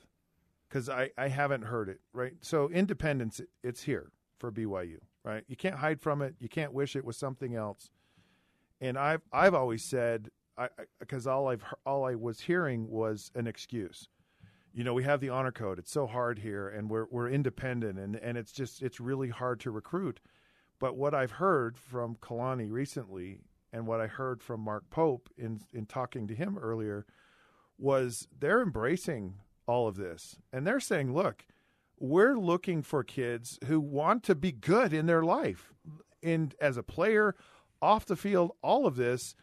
because 0.71 0.89
I, 0.89 1.11
I 1.19 1.29
haven't 1.29 1.63
heard 1.63 1.89
it, 1.89 2.01
right? 2.13 2.35
So 2.41 2.71
independence, 2.71 3.41
it's 3.63 3.83
here 3.83 4.13
for 4.39 4.53
BYU, 4.53 4.99
right? 5.25 5.43
You 5.49 5.57
can't 5.57 5.77
hide 5.77 6.01
from 6.01 6.23
it. 6.23 6.37
You 6.39 6.49
can't 6.49 6.73
wish 6.73 6.95
it 6.95 7.05
was 7.05 7.17
something 7.17 7.57
else. 7.57 7.91
And 8.81 8.97
I've 8.97 9.23
I've 9.33 9.55
always 9.55 9.83
said, 9.83 10.31
I 10.57 10.69
because 11.01 11.27
all 11.27 11.49
I've 11.49 11.65
all 11.85 12.05
I 12.05 12.15
was 12.15 12.41
hearing 12.41 12.89
was 12.89 13.31
an 13.35 13.47
excuse. 13.47 14.09
You 14.73 14.85
know, 14.85 14.95
we 14.95 15.03
have 15.03 15.21
the 15.21 15.31
honor 15.31 15.51
code. 15.51 15.81
It's 15.81 15.91
so 15.91 16.07
hard 16.07 16.39
here, 16.39 16.69
and 16.69 16.89
we're 16.89 17.07
we're 17.11 17.29
independent, 17.29 17.99
and 17.99 18.17
and 18.17 18.39
it's 18.39 18.53
just 18.53 18.81
it's 18.81 19.01
really 19.01 19.29
hard 19.29 19.61
to 19.61 19.71
recruit. 19.71 20.21
But 20.79 20.97
what 20.97 21.15
I've 21.15 21.33
heard 21.33 21.77
from 21.77 22.17
Kalani 22.23 22.71
recently, 22.71 23.41
and 23.73 23.87
what 23.87 24.01
I 24.01 24.07
heard 24.07 24.43
from 24.43 24.61
Mark 24.61 24.89
Pope 24.89 25.29
in 25.37 25.61
in 25.75 25.85
talking 25.85 26.29
to 26.29 26.35
him 26.35 26.57
earlier, 26.57 27.05
was 27.77 28.29
they're 28.39 28.63
embracing 28.63 29.35
all 29.71 29.89
of 29.89 29.97
this. 29.97 30.37
And 30.53 30.67
they're 30.67 30.81
saying 30.81 31.15
look 31.15 31.47
we're 31.99 32.39
looking 32.39 32.83
for 32.83 33.05
kids 33.05 33.59
who 33.67 33.79
want 33.79 34.23
to 34.25 34.35
be 34.35 34.53
good 34.53 34.95
in 34.95 35.05
their 35.05 35.23
life. 35.23 35.75
And 36.23 36.55
as 36.59 36.79
a 36.79 36.83
player 36.83 37.35
off 37.83 38.07
the 38.07 38.17
field 38.17 38.53
all 38.63 38.87
of 38.87 38.97
this. 38.97 39.35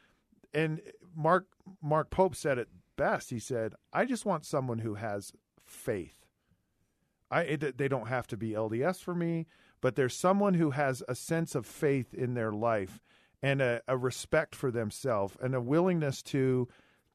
And 0.53 0.81
mark 1.15 1.47
mark 1.81 2.09
pope 2.09 2.35
said 2.35 2.57
it 2.57 2.69
best. 2.95 3.29
He 3.29 3.39
said 3.39 3.73
i 3.93 4.05
just 4.05 4.25
want 4.25 4.45
someone 4.45 4.79
who 4.79 4.95
has 4.95 5.31
faith. 5.65 6.25
I 7.31 7.41
it, 7.41 7.77
they 7.77 7.87
don't 7.87 8.07
have 8.07 8.27
to 8.27 8.37
be 8.37 8.51
lds 8.51 9.01
for 9.01 9.15
me 9.15 9.47
but 9.81 9.95
there's 9.95 10.15
someone 10.15 10.55
who 10.55 10.71
has 10.71 11.03
a 11.07 11.15
sense 11.15 11.55
of 11.55 11.65
faith 11.65 12.13
in 12.13 12.33
their 12.33 12.51
life 12.51 12.99
and 13.41 13.61
a, 13.61 13.81
a 13.87 13.97
respect 13.97 14.55
for 14.55 14.71
themselves 14.71 15.37
and 15.41 15.53
a 15.53 15.61
willingness 15.61 16.21
to 16.23 16.67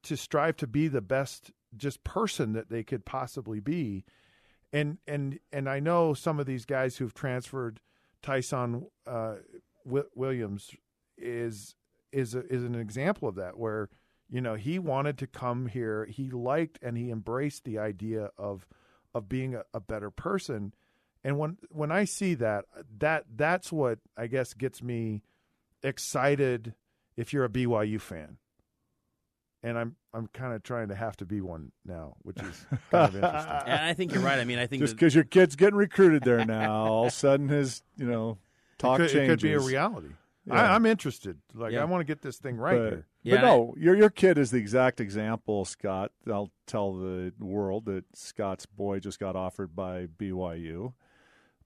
to 0.03 0.17
strive 0.17 0.57
to 0.57 0.67
be 0.67 0.89
the 0.89 1.01
best 1.01 1.53
just 1.77 2.05
person 2.05 2.53
that 2.53 2.71
they 2.71 2.83
could 2.83 3.05
possibly 3.05 3.61
be. 3.61 4.05
And 4.73 4.99
and 5.07 5.39
and 5.53 5.69
I 5.69 5.81
know 5.81 6.15
some 6.15 6.41
of 6.41 6.47
these 6.47 6.65
guys 6.65 6.97
who've 6.97 7.13
transferred 7.13 7.81
Tyson 8.23 8.87
uh, 9.07 9.37
Wi- 9.85 10.09
Williams 10.15 10.71
is 11.19 11.75
is 12.11 12.35
a, 12.35 12.47
is 12.47 12.65
an 12.65 12.75
example 12.75 13.29
of 13.29 13.35
that 13.35 13.59
where 13.59 13.89
you 14.31 14.41
know 14.41 14.55
he 14.55 14.79
wanted 14.79 15.19
to 15.19 15.27
come 15.27 15.67
here. 15.67 16.07
He 16.07 16.31
liked 16.31 16.79
and 16.83 16.97
he 16.97 17.11
embraced 17.11 17.65
the 17.65 17.79
idea 17.79 18.31
of 18.39 18.67
of 19.15 19.29
being 19.29 19.55
a, 19.55 19.65
a 19.75 19.81
better 19.81 20.11
person. 20.11 20.73
And 21.25 21.39
when 21.39 21.59
when 21.71 21.93
I 21.93 22.05
see 22.05 22.35
that 22.35 22.65
that 22.99 23.25
that's 23.35 23.71
what 23.71 23.99
I 24.17 24.27
guess 24.27 24.55
gets 24.55 24.83
me 24.83 25.23
excited 25.83 26.75
if 27.17 27.33
you're 27.33 27.45
a 27.45 27.51
BYU 27.51 28.01
fan. 28.01 28.39
And 29.63 29.79
I'm 29.79 29.97
I'm 30.15 30.27
kind 30.29 30.53
of 30.53 30.63
trying 30.63 30.89
to 30.89 30.95
have 30.95 31.17
to 31.19 31.25
be 31.25 31.41
one 31.41 31.73
now, 31.87 32.17
which 32.23 32.39
is 32.41 32.67
kind 32.91 33.09
of 33.09 33.17
interesting. 33.17 33.73
And 33.73 33.85
I 33.85 33.95
think 33.95 34.13
you're 34.13 34.23
right. 34.23 34.39
I 34.39 34.45
mean, 34.45 34.59
I 34.59 34.67
think 34.67 34.81
Just 34.81 34.93
that- 34.93 34.97
because 34.97 35.15
your 35.15 35.25
kid's 35.25 35.57
getting 35.57 35.77
recruited 35.77 36.23
there 36.23 36.45
now, 36.45 36.85
all 36.85 37.03
of 37.03 37.09
a 37.09 37.11
sudden 37.11 37.49
his 37.49 37.83
you 37.97 38.07
know 38.07 38.39
talk 38.79 39.01
it, 39.01 39.11
could, 39.11 39.23
it 39.23 39.27
could 39.29 39.41
be 39.41 39.53
a 39.55 39.61
reality. 39.61 40.09
Yeah. 40.47 40.55
I, 40.55 40.75
I'm 40.75 40.87
interested. 40.87 41.39
Like 41.55 41.73
Yeah. 41.73 41.83
I 41.83 41.85
want 41.85 42.01
to 42.01 42.05
get 42.05 42.21
this 42.21 42.39
thing 42.39 42.57
right 42.57 42.79
but, 42.79 42.89
here. 42.91 43.07
Yeah, 43.23 43.37
but 43.37 43.43
no, 43.43 43.75
your 43.79 43.95
your 43.95 44.11
kid 44.11 44.39
is 44.39 44.51
the 44.51 44.59
exact 44.59 45.01
example, 45.01 45.65
Scott. 45.65 46.11
I'll 46.27 46.51
tell 46.67 46.95
the 46.95 47.33
world 47.39 47.85
that 47.87 48.05
Scott's 48.15 48.67
boy 48.67 48.99
just 48.99 49.21
got 49.21 49.37
offered 49.37 49.75
by 49.77 50.07
BYU, 50.07 50.93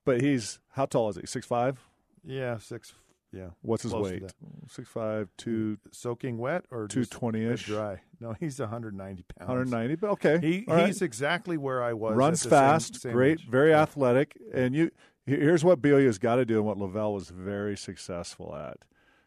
but 0.04 0.20
he's 0.20 0.60
how 0.72 0.86
tall 0.86 1.08
is 1.08 1.16
he? 1.16 1.26
Six 1.26 1.46
five. 1.46 1.80
Yeah, 2.22 2.58
six. 2.58 2.94
Yeah, 3.32 3.48
What's 3.60 3.82
his 3.82 3.92
weight? 3.92 4.22
Six 4.68 4.88
five, 4.88 5.28
two 5.36 5.78
mm. 5.86 5.94
soaking 5.94 6.38
wet 6.38 6.64
or 6.70 6.86
two 6.88 7.04
twenty 7.04 7.44
ish, 7.44 7.66
dry? 7.66 8.00
No, 8.20 8.34
he's 8.38 8.58
190 8.60 9.24
pounds. 9.38 9.46
hundred 9.48 9.68
ninety. 9.68 9.94
But 9.96 10.10
okay, 10.12 10.38
He 10.40 10.64
all 10.68 10.76
right. 10.76 10.86
he's 10.86 11.02
exactly 11.02 11.56
where 11.58 11.82
I 11.82 11.92
was. 11.92 12.14
runs 12.16 12.38
the 12.42 12.44
same- 12.44 12.50
fast, 12.50 13.00
same 13.02 13.12
great, 13.12 13.40
age. 13.40 13.48
very 13.50 13.70
Yeah. 13.70 13.82
athletic, 13.82 14.38
and 14.54 14.74
you 14.74 14.90
Here's 15.26 15.64
what 15.64 15.82
BYU's 15.82 16.18
got 16.18 16.36
to 16.36 16.44
do, 16.44 16.58
and 16.58 16.64
what 16.64 16.78
LaVell 16.78 17.12
was 17.12 17.30
very 17.30 17.76
successful 17.76 18.54
at. 18.54 18.76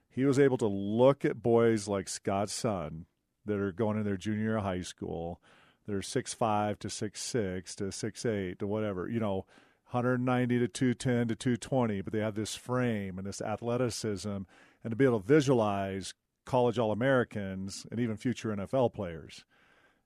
He 0.10 0.24
was 0.24 0.40
able 0.40 0.58
to 0.60 0.66
look 0.66 1.26
at 1.26 1.44
boys 1.44 1.90
like 1.90 2.08
Scott's 2.08 2.54
son 2.54 3.06
that 3.46 3.60
are 3.60 3.74
going 3.74 3.98
in 3.98 4.04
their 4.06 4.16
junior 4.16 4.60
high 4.60 4.80
school. 4.82 5.42
They're 5.86 6.02
six 6.02 6.34
five 6.34 6.80
to 6.80 6.90
six 6.90 7.22
six 7.22 7.76
to 7.76 7.92
six 7.92 8.26
eight 8.26 8.60
to 8.60 8.66
whatever 8.68 9.10
you 9.10 9.20
know, 9.20 9.46
190 9.92 10.60
to 10.60 10.68
210 10.68 11.28
to 11.30 11.36
220, 11.36 12.02
but 12.02 12.14
they 12.14 12.20
have 12.20 12.36
this 12.36 12.56
frame 12.56 13.18
and 13.18 13.26
this 13.26 13.42
athleticism, 13.42 14.30
and 14.30 14.92
to 14.92 14.96
be 14.96 15.06
able 15.06 15.20
to 15.20 15.28
visualize 15.28 16.14
college 16.46 16.80
All 16.80 16.92
Americans 16.92 17.86
and 17.92 18.00
even 18.00 18.18
future 18.18 18.50
NFL 18.50 18.94
players. 18.94 19.46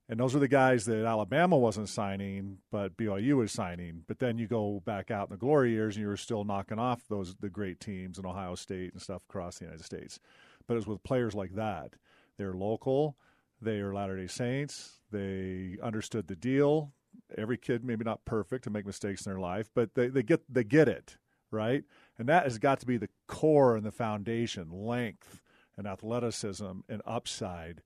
And 0.09 0.19
those 0.19 0.35
are 0.35 0.39
the 0.39 0.47
guys 0.49 0.85
that 0.85 1.05
Alabama 1.05 1.57
wasn't 1.57 1.87
signing, 1.87 2.57
but 2.71 2.97
BYU 2.97 3.37
was 3.37 3.51
signing. 3.51 4.03
But 4.07 4.19
then 4.19 4.37
you 4.37 4.47
go 4.47 4.81
back 4.85 5.09
out 5.09 5.29
in 5.29 5.33
the 5.33 5.39
glory 5.39 5.71
years, 5.71 5.95
and 5.95 6.01
you 6.01 6.09
were 6.09 6.17
still 6.17 6.43
knocking 6.43 6.79
off 6.79 7.07
those 7.09 7.35
the 7.35 7.49
great 7.49 7.79
teams 7.79 8.19
in 8.19 8.25
Ohio 8.25 8.55
State 8.55 8.91
and 8.91 9.01
stuff 9.01 9.21
across 9.29 9.57
the 9.57 9.65
United 9.65 9.85
States. 9.85 10.19
But 10.67 10.73
it 10.73 10.77
was 10.77 10.87
with 10.87 11.03
players 11.03 11.33
like 11.33 11.55
that. 11.55 11.93
They're 12.37 12.53
local. 12.53 13.15
They 13.61 13.79
are 13.79 13.93
Latter 13.93 14.17
Day 14.17 14.27
Saints. 14.27 14.99
They 15.09 15.77
understood 15.81 16.27
the 16.27 16.35
deal. 16.35 16.91
Every 17.37 17.57
kid, 17.57 17.83
maybe 17.83 18.03
not 18.03 18.25
perfect, 18.25 18.63
to 18.65 18.69
make 18.69 18.85
mistakes 18.85 19.25
in 19.25 19.31
their 19.31 19.39
life, 19.39 19.69
but 19.73 19.95
they, 19.95 20.07
they 20.07 20.23
get 20.23 20.41
they 20.51 20.63
get 20.63 20.87
it 20.87 21.17
right. 21.51 21.83
And 22.17 22.29
that 22.29 22.43
has 22.43 22.57
got 22.57 22.79
to 22.81 22.85
be 22.85 22.97
the 22.97 23.09
core 23.27 23.75
and 23.75 23.85
the 23.85 23.91
foundation: 23.91 24.69
length 24.71 25.41
and 25.77 25.87
athleticism 25.87 26.71
and 26.87 27.01
upside 27.05 27.81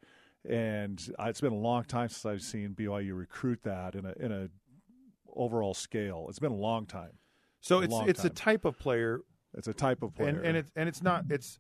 and 0.47 1.13
it's 1.19 1.41
been 1.41 1.53
a 1.53 1.57
long 1.57 1.83
time 1.83 2.09
since 2.09 2.25
I've 2.25 2.41
seen 2.41 2.73
BYU 2.73 3.17
recruit 3.17 3.59
that 3.63 3.95
in 3.95 4.05
a 4.05 4.13
in 4.19 4.31
a 4.31 4.49
overall 5.35 5.73
scale. 5.73 6.27
It's 6.29 6.39
been 6.39 6.51
a 6.51 6.55
long 6.55 6.85
time. 6.85 7.17
So 7.59 7.79
a 7.79 7.81
it's 7.83 7.95
it's 8.07 8.21
time. 8.21 8.31
a 8.31 8.33
type 8.33 8.65
of 8.65 8.79
player. 8.79 9.21
It's 9.53 9.67
a 9.67 9.73
type 9.73 10.03
of 10.03 10.15
player, 10.15 10.29
and, 10.29 10.45
and 10.45 10.57
it's 10.57 10.71
and 10.75 10.87
it's 10.87 11.01
not 11.01 11.25
it's 11.29 11.59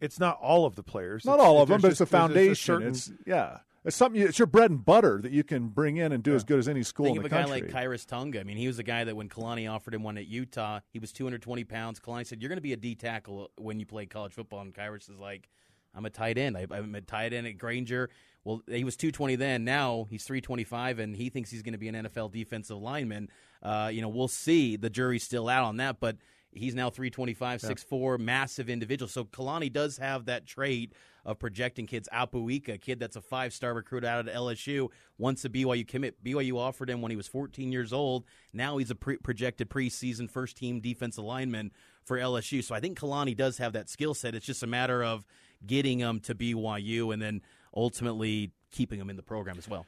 it's 0.00 0.20
not 0.20 0.38
all 0.40 0.66
of 0.66 0.76
the 0.76 0.82
players. 0.82 1.24
Not 1.24 1.36
it's, 1.36 1.44
all 1.44 1.62
of 1.62 1.68
them, 1.68 1.80
but 1.80 1.90
it's 1.90 2.00
a 2.00 2.06
foundation. 2.06 2.52
A 2.52 2.56
certain, 2.56 2.88
it's 2.88 3.12
yeah. 3.26 3.58
It's 3.86 3.96
something. 3.96 4.20
It's 4.20 4.38
your 4.38 4.46
bread 4.46 4.70
and 4.72 4.84
butter 4.84 5.20
that 5.22 5.30
you 5.30 5.44
can 5.44 5.68
bring 5.68 5.96
in 5.96 6.10
and 6.10 6.22
do 6.22 6.30
yeah. 6.30 6.36
as 6.36 6.44
good 6.44 6.58
as 6.58 6.68
any 6.68 6.82
school 6.82 7.06
Think 7.06 7.18
in 7.18 7.22
country. 7.22 7.38
Of 7.38 7.68
a 7.68 7.70
guy 7.70 7.82
like 7.84 7.88
Khyiris 7.88 8.04
Tonga. 8.04 8.40
I 8.40 8.42
mean, 8.42 8.56
he 8.56 8.66
was 8.66 8.78
the 8.78 8.82
guy 8.82 9.04
that 9.04 9.14
when 9.14 9.28
Kalani 9.28 9.70
offered 9.70 9.94
him 9.94 10.02
one 10.02 10.18
at 10.18 10.26
Utah, 10.26 10.80
he 10.90 10.98
was 10.98 11.12
220 11.12 11.62
pounds. 11.64 12.00
Kalani 12.00 12.26
said, 12.26 12.42
"You're 12.42 12.48
going 12.48 12.58
to 12.58 12.62
be 12.62 12.72
a 12.72 12.76
D 12.76 12.96
tackle 12.96 13.52
when 13.56 13.78
you 13.78 13.86
play 13.86 14.06
college 14.06 14.32
football." 14.32 14.60
And 14.60 14.74
Khyiris 14.74 15.08
is 15.08 15.18
like, 15.20 15.48
"I'm 15.94 16.04
a 16.04 16.10
tight 16.10 16.36
end. 16.36 16.56
I, 16.56 16.66
I'm 16.68 16.96
a 16.96 17.00
tight 17.00 17.32
end 17.32 17.46
at 17.46 17.58
Granger. 17.58 18.10
Well, 18.42 18.62
he 18.68 18.82
was 18.82 18.96
220 18.96 19.36
then. 19.36 19.64
Now 19.64 20.08
he's 20.10 20.24
325, 20.24 20.98
and 20.98 21.16
he 21.16 21.30
thinks 21.30 21.50
he's 21.50 21.62
going 21.62 21.72
to 21.72 21.78
be 21.78 21.88
an 21.88 21.94
NFL 21.94 22.32
defensive 22.32 22.78
lineman. 22.78 23.28
Uh, 23.62 23.90
you 23.92 24.02
know, 24.02 24.08
we'll 24.08 24.26
see. 24.26 24.76
The 24.76 24.90
jury's 24.90 25.22
still 25.22 25.48
out 25.48 25.64
on 25.64 25.76
that, 25.76 26.00
but 26.00 26.16
he's 26.56 26.74
now 26.74 26.90
325, 26.90 27.62
yeah. 27.62 27.68
6'4", 27.68 28.18
massive 28.18 28.68
individual. 28.68 29.08
So 29.08 29.24
Kalani 29.24 29.72
does 29.72 29.98
have 29.98 30.26
that 30.26 30.46
trait 30.46 30.92
of 31.24 31.38
projecting 31.38 31.86
kids. 31.86 32.08
Apuika, 32.12 32.74
a 32.74 32.78
kid 32.78 33.00
that's 33.00 33.16
a 33.16 33.20
five-star 33.20 33.74
recruit 33.74 34.04
out 34.04 34.28
of 34.28 34.34
LSU, 34.34 34.88
wants 35.18 35.44
a 35.44 35.48
BYU 35.48 35.86
commit. 35.86 36.22
BYU 36.22 36.56
offered 36.56 36.88
him 36.88 37.02
when 37.02 37.10
he 37.10 37.16
was 37.16 37.26
14 37.26 37.72
years 37.72 37.92
old. 37.92 38.24
Now 38.52 38.78
he's 38.78 38.90
a 38.90 38.94
pre- 38.94 39.18
projected 39.18 39.68
preseason 39.68 40.30
first-team 40.30 40.80
defensive 40.80 41.24
lineman 41.24 41.72
for 42.04 42.16
LSU. 42.16 42.62
So 42.62 42.74
I 42.74 42.80
think 42.80 42.98
Kalani 42.98 43.36
does 43.36 43.58
have 43.58 43.72
that 43.72 43.88
skill 43.88 44.14
set. 44.14 44.34
It's 44.34 44.46
just 44.46 44.62
a 44.62 44.68
matter 44.68 45.02
of 45.02 45.26
getting 45.66 45.98
him 45.98 46.20
to 46.20 46.34
BYU 46.34 47.12
and 47.12 47.20
then– 47.20 47.42
ultimately 47.76 48.52
keeping 48.70 48.98
him 48.98 49.10
in 49.10 49.16
the 49.16 49.22
program 49.22 49.56
as 49.58 49.68
well. 49.68 49.86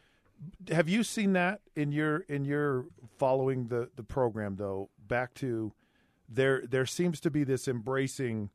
Have 0.71 0.89
you 0.89 1.03
seen 1.03 1.33
that 1.33 1.63
in 1.75 1.91
your 1.91 2.19
in 2.21 2.45
your 2.45 2.85
following 3.19 3.67
the 3.67 3.89
the 3.97 4.05
program 4.05 4.55
though? 4.55 4.91
Back 5.09 5.35
to 5.35 5.73
there 6.29 6.63
there 6.69 6.87
seems 6.87 7.21
to 7.21 7.31
be 7.31 7.45
this 7.45 7.69
embracing 7.69 8.51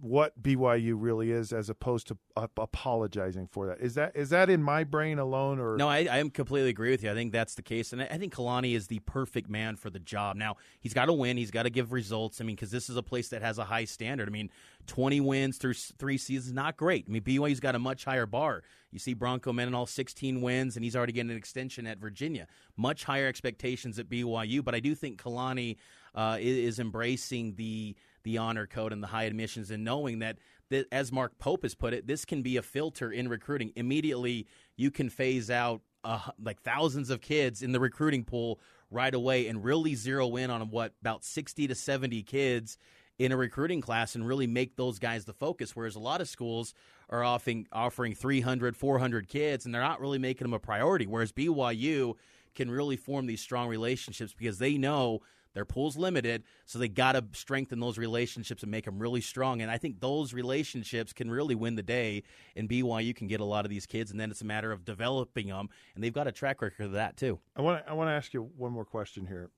what 0.00 0.40
BYU 0.40 0.94
really 0.96 1.32
is 1.32 1.52
as 1.52 1.68
opposed 1.68 2.06
to 2.08 2.16
uh, 2.36 2.46
apologizing 2.56 3.48
for 3.48 3.66
that. 3.66 3.80
Is 3.80 3.94
that 3.94 4.14
is 4.14 4.30
that 4.30 4.48
in 4.48 4.62
my 4.62 4.84
brain 4.84 5.18
alone 5.18 5.58
or 5.58 5.76
No, 5.76 5.88
I, 5.88 6.06
I 6.10 6.28
completely 6.32 6.70
agree 6.70 6.90
with 6.90 7.02
you. 7.02 7.10
I 7.10 7.14
think 7.14 7.32
that's 7.32 7.54
the 7.54 7.62
case 7.62 7.92
and 7.92 8.02
I, 8.02 8.06
I 8.06 8.18
think 8.18 8.34
Kalani 8.34 8.76
is 8.76 8.86
the 8.86 9.00
perfect 9.00 9.50
man 9.50 9.76
for 9.76 9.90
the 9.90 9.98
job. 9.98 10.36
Now, 10.36 10.56
he's 10.80 10.94
got 10.94 11.06
to 11.06 11.12
win, 11.12 11.36
he's 11.36 11.50
got 11.50 11.64
to 11.64 11.70
give 11.70 11.92
results. 11.92 12.40
I 12.40 12.44
mean, 12.44 12.56
cuz 12.56 12.70
this 12.70 12.88
is 12.88 12.96
a 12.96 13.02
place 13.02 13.28
that 13.30 13.42
has 13.42 13.58
a 13.58 13.64
high 13.64 13.84
standard. 13.84 14.28
I 14.28 14.32
mean, 14.32 14.50
20 14.86 15.20
wins 15.20 15.58
through 15.58 15.74
3 15.74 16.16
seasons 16.16 16.52
not 16.52 16.76
great. 16.76 17.06
I 17.08 17.10
mean, 17.10 17.22
BYU's 17.22 17.60
got 17.60 17.74
a 17.74 17.80
much 17.80 18.04
higher 18.04 18.26
bar. 18.26 18.62
You 18.92 18.98
see 18.98 19.14
Bronco 19.14 19.52
Mendenhall 19.52 19.86
16 19.86 20.40
wins 20.40 20.76
and 20.76 20.84
he's 20.84 20.94
already 20.94 21.12
getting 21.12 21.30
an 21.30 21.36
extension 21.36 21.86
at 21.88 21.98
Virginia. 21.98 22.46
Much 22.76 23.04
higher 23.04 23.26
expectations 23.26 23.98
at 23.98 24.08
BYU, 24.08 24.62
but 24.62 24.74
I 24.76 24.80
do 24.80 24.94
think 24.94 25.20
Kalani 25.20 25.76
uh, 26.14 26.36
is, 26.40 26.78
embracing 26.78 27.54
the 27.54 27.96
the 28.24 28.38
honor 28.38 28.66
code 28.66 28.92
and 28.92 29.02
the 29.02 29.08
high 29.08 29.24
admissions 29.24 29.72
and 29.72 29.82
knowing 29.82 30.20
that, 30.20 30.38
that, 30.70 30.86
as 30.92 31.10
Mark 31.10 31.36
Pope 31.38 31.64
has 31.64 31.74
put 31.74 31.92
it, 31.92 32.06
this 32.06 32.24
can 32.24 32.40
be 32.40 32.56
a 32.56 32.62
filter 32.62 33.10
in 33.10 33.28
recruiting. 33.28 33.72
Immediately, 33.74 34.46
you 34.76 34.92
can 34.92 35.10
phase 35.10 35.50
out 35.50 35.80
uh, 36.04 36.20
like 36.40 36.60
thousands 36.62 37.10
of 37.10 37.20
kids 37.20 37.62
in 37.62 37.72
the 37.72 37.80
recruiting 37.80 38.24
pool 38.24 38.60
right 38.90 39.14
away 39.14 39.48
and 39.48 39.64
really 39.64 39.94
zero 39.94 40.36
in 40.36 40.50
on 40.50 40.60
what 40.70 40.92
about 41.00 41.24
60 41.24 41.66
to 41.66 41.74
70 41.74 42.22
kids 42.22 42.78
in 43.18 43.32
a 43.32 43.36
recruiting 43.36 43.80
class 43.80 44.14
and 44.14 44.26
really 44.26 44.46
make 44.46 44.76
those 44.76 44.98
guys 44.98 45.24
the 45.24 45.32
focus 45.32 45.76
whereas 45.76 45.94
a 45.94 46.00
lot 46.00 46.20
of 46.20 46.28
schools 46.28 46.74
are 47.08 47.22
offering 47.22 47.66
offering 47.72 48.14
300 48.14 48.76
400 48.76 49.28
kids 49.28 49.64
and 49.64 49.74
they're 49.74 49.82
not 49.82 50.00
really 50.00 50.18
making 50.18 50.44
them 50.44 50.52
a 50.52 50.58
priority 50.58 51.06
whereas 51.06 51.32
BYU 51.32 52.14
can 52.54 52.70
really 52.70 52.96
form 52.96 53.26
these 53.26 53.40
strong 53.40 53.68
relationships 53.68 54.34
because 54.36 54.58
they 54.58 54.76
know 54.76 55.20
their 55.54 55.64
pool's 55.64 55.96
limited, 55.96 56.44
so 56.64 56.78
they 56.78 56.88
got 56.88 57.12
to 57.12 57.24
strengthen 57.32 57.78
those 57.78 57.98
relationships 57.98 58.62
and 58.62 58.70
make 58.70 58.84
them 58.84 58.98
really 58.98 59.20
strong. 59.20 59.60
And 59.60 59.70
I 59.70 59.78
think 59.78 60.00
those 60.00 60.32
relationships 60.32 61.12
can 61.12 61.30
really 61.30 61.54
win 61.54 61.74
the 61.74 61.82
day. 61.82 62.22
And 62.56 62.68
BYU 62.68 63.12
you 63.12 63.14
can 63.14 63.26
get 63.26 63.40
a 63.40 63.44
lot 63.44 63.64
of 63.64 63.70
these 63.70 63.86
kids, 63.86 64.10
and 64.10 64.18
then 64.18 64.30
it's 64.30 64.40
a 64.40 64.46
matter 64.46 64.72
of 64.72 64.84
developing 64.84 65.48
them. 65.48 65.68
And 65.94 66.02
they've 66.02 66.12
got 66.12 66.26
a 66.26 66.32
track 66.32 66.62
record 66.62 66.86
of 66.86 66.92
that 66.92 67.16
too. 67.16 67.38
I 67.56 67.60
want 67.60 67.84
I 67.86 67.92
want 67.92 68.08
to 68.08 68.12
ask 68.12 68.32
you 68.32 68.50
one 68.56 68.72
more 68.72 68.84
question 68.84 69.26
here, 69.26 69.50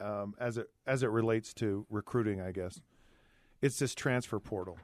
um, 0.00 0.34
as 0.38 0.58
it 0.58 0.68
as 0.86 1.02
it 1.02 1.08
relates 1.08 1.54
to 1.54 1.86
recruiting. 1.88 2.40
I 2.40 2.52
guess 2.52 2.80
it's 3.62 3.78
this 3.78 3.94
transfer 3.94 4.38
portal, 4.38 4.78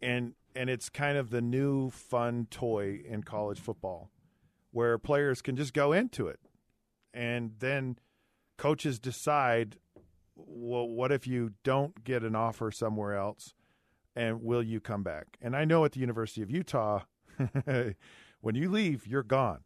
and 0.00 0.34
and 0.54 0.70
it's 0.70 0.88
kind 0.88 1.18
of 1.18 1.30
the 1.30 1.40
new 1.40 1.90
fun 1.90 2.46
toy 2.50 3.00
in 3.04 3.22
college 3.22 3.58
football, 3.58 4.10
where 4.70 4.98
players 4.98 5.42
can 5.42 5.56
just 5.56 5.74
go 5.74 5.92
into 5.92 6.28
it, 6.28 6.40
and 7.12 7.52
then 7.58 7.96
coaches 8.58 8.98
decide 8.98 9.76
well 10.36 10.88
what 10.88 11.10
if 11.10 11.26
you 11.26 11.52
don't 11.64 12.04
get 12.04 12.22
an 12.22 12.36
offer 12.36 12.70
somewhere 12.70 13.14
else 13.14 13.54
and 14.14 14.42
will 14.42 14.62
you 14.62 14.80
come 14.80 15.02
back? 15.02 15.38
And 15.40 15.56
i 15.56 15.64
know 15.64 15.84
at 15.84 15.92
the 15.92 16.00
university 16.00 16.42
of 16.42 16.50
utah 16.50 17.00
when 18.40 18.54
you 18.54 18.68
leave 18.70 19.06
you're 19.06 19.22
gone. 19.22 19.60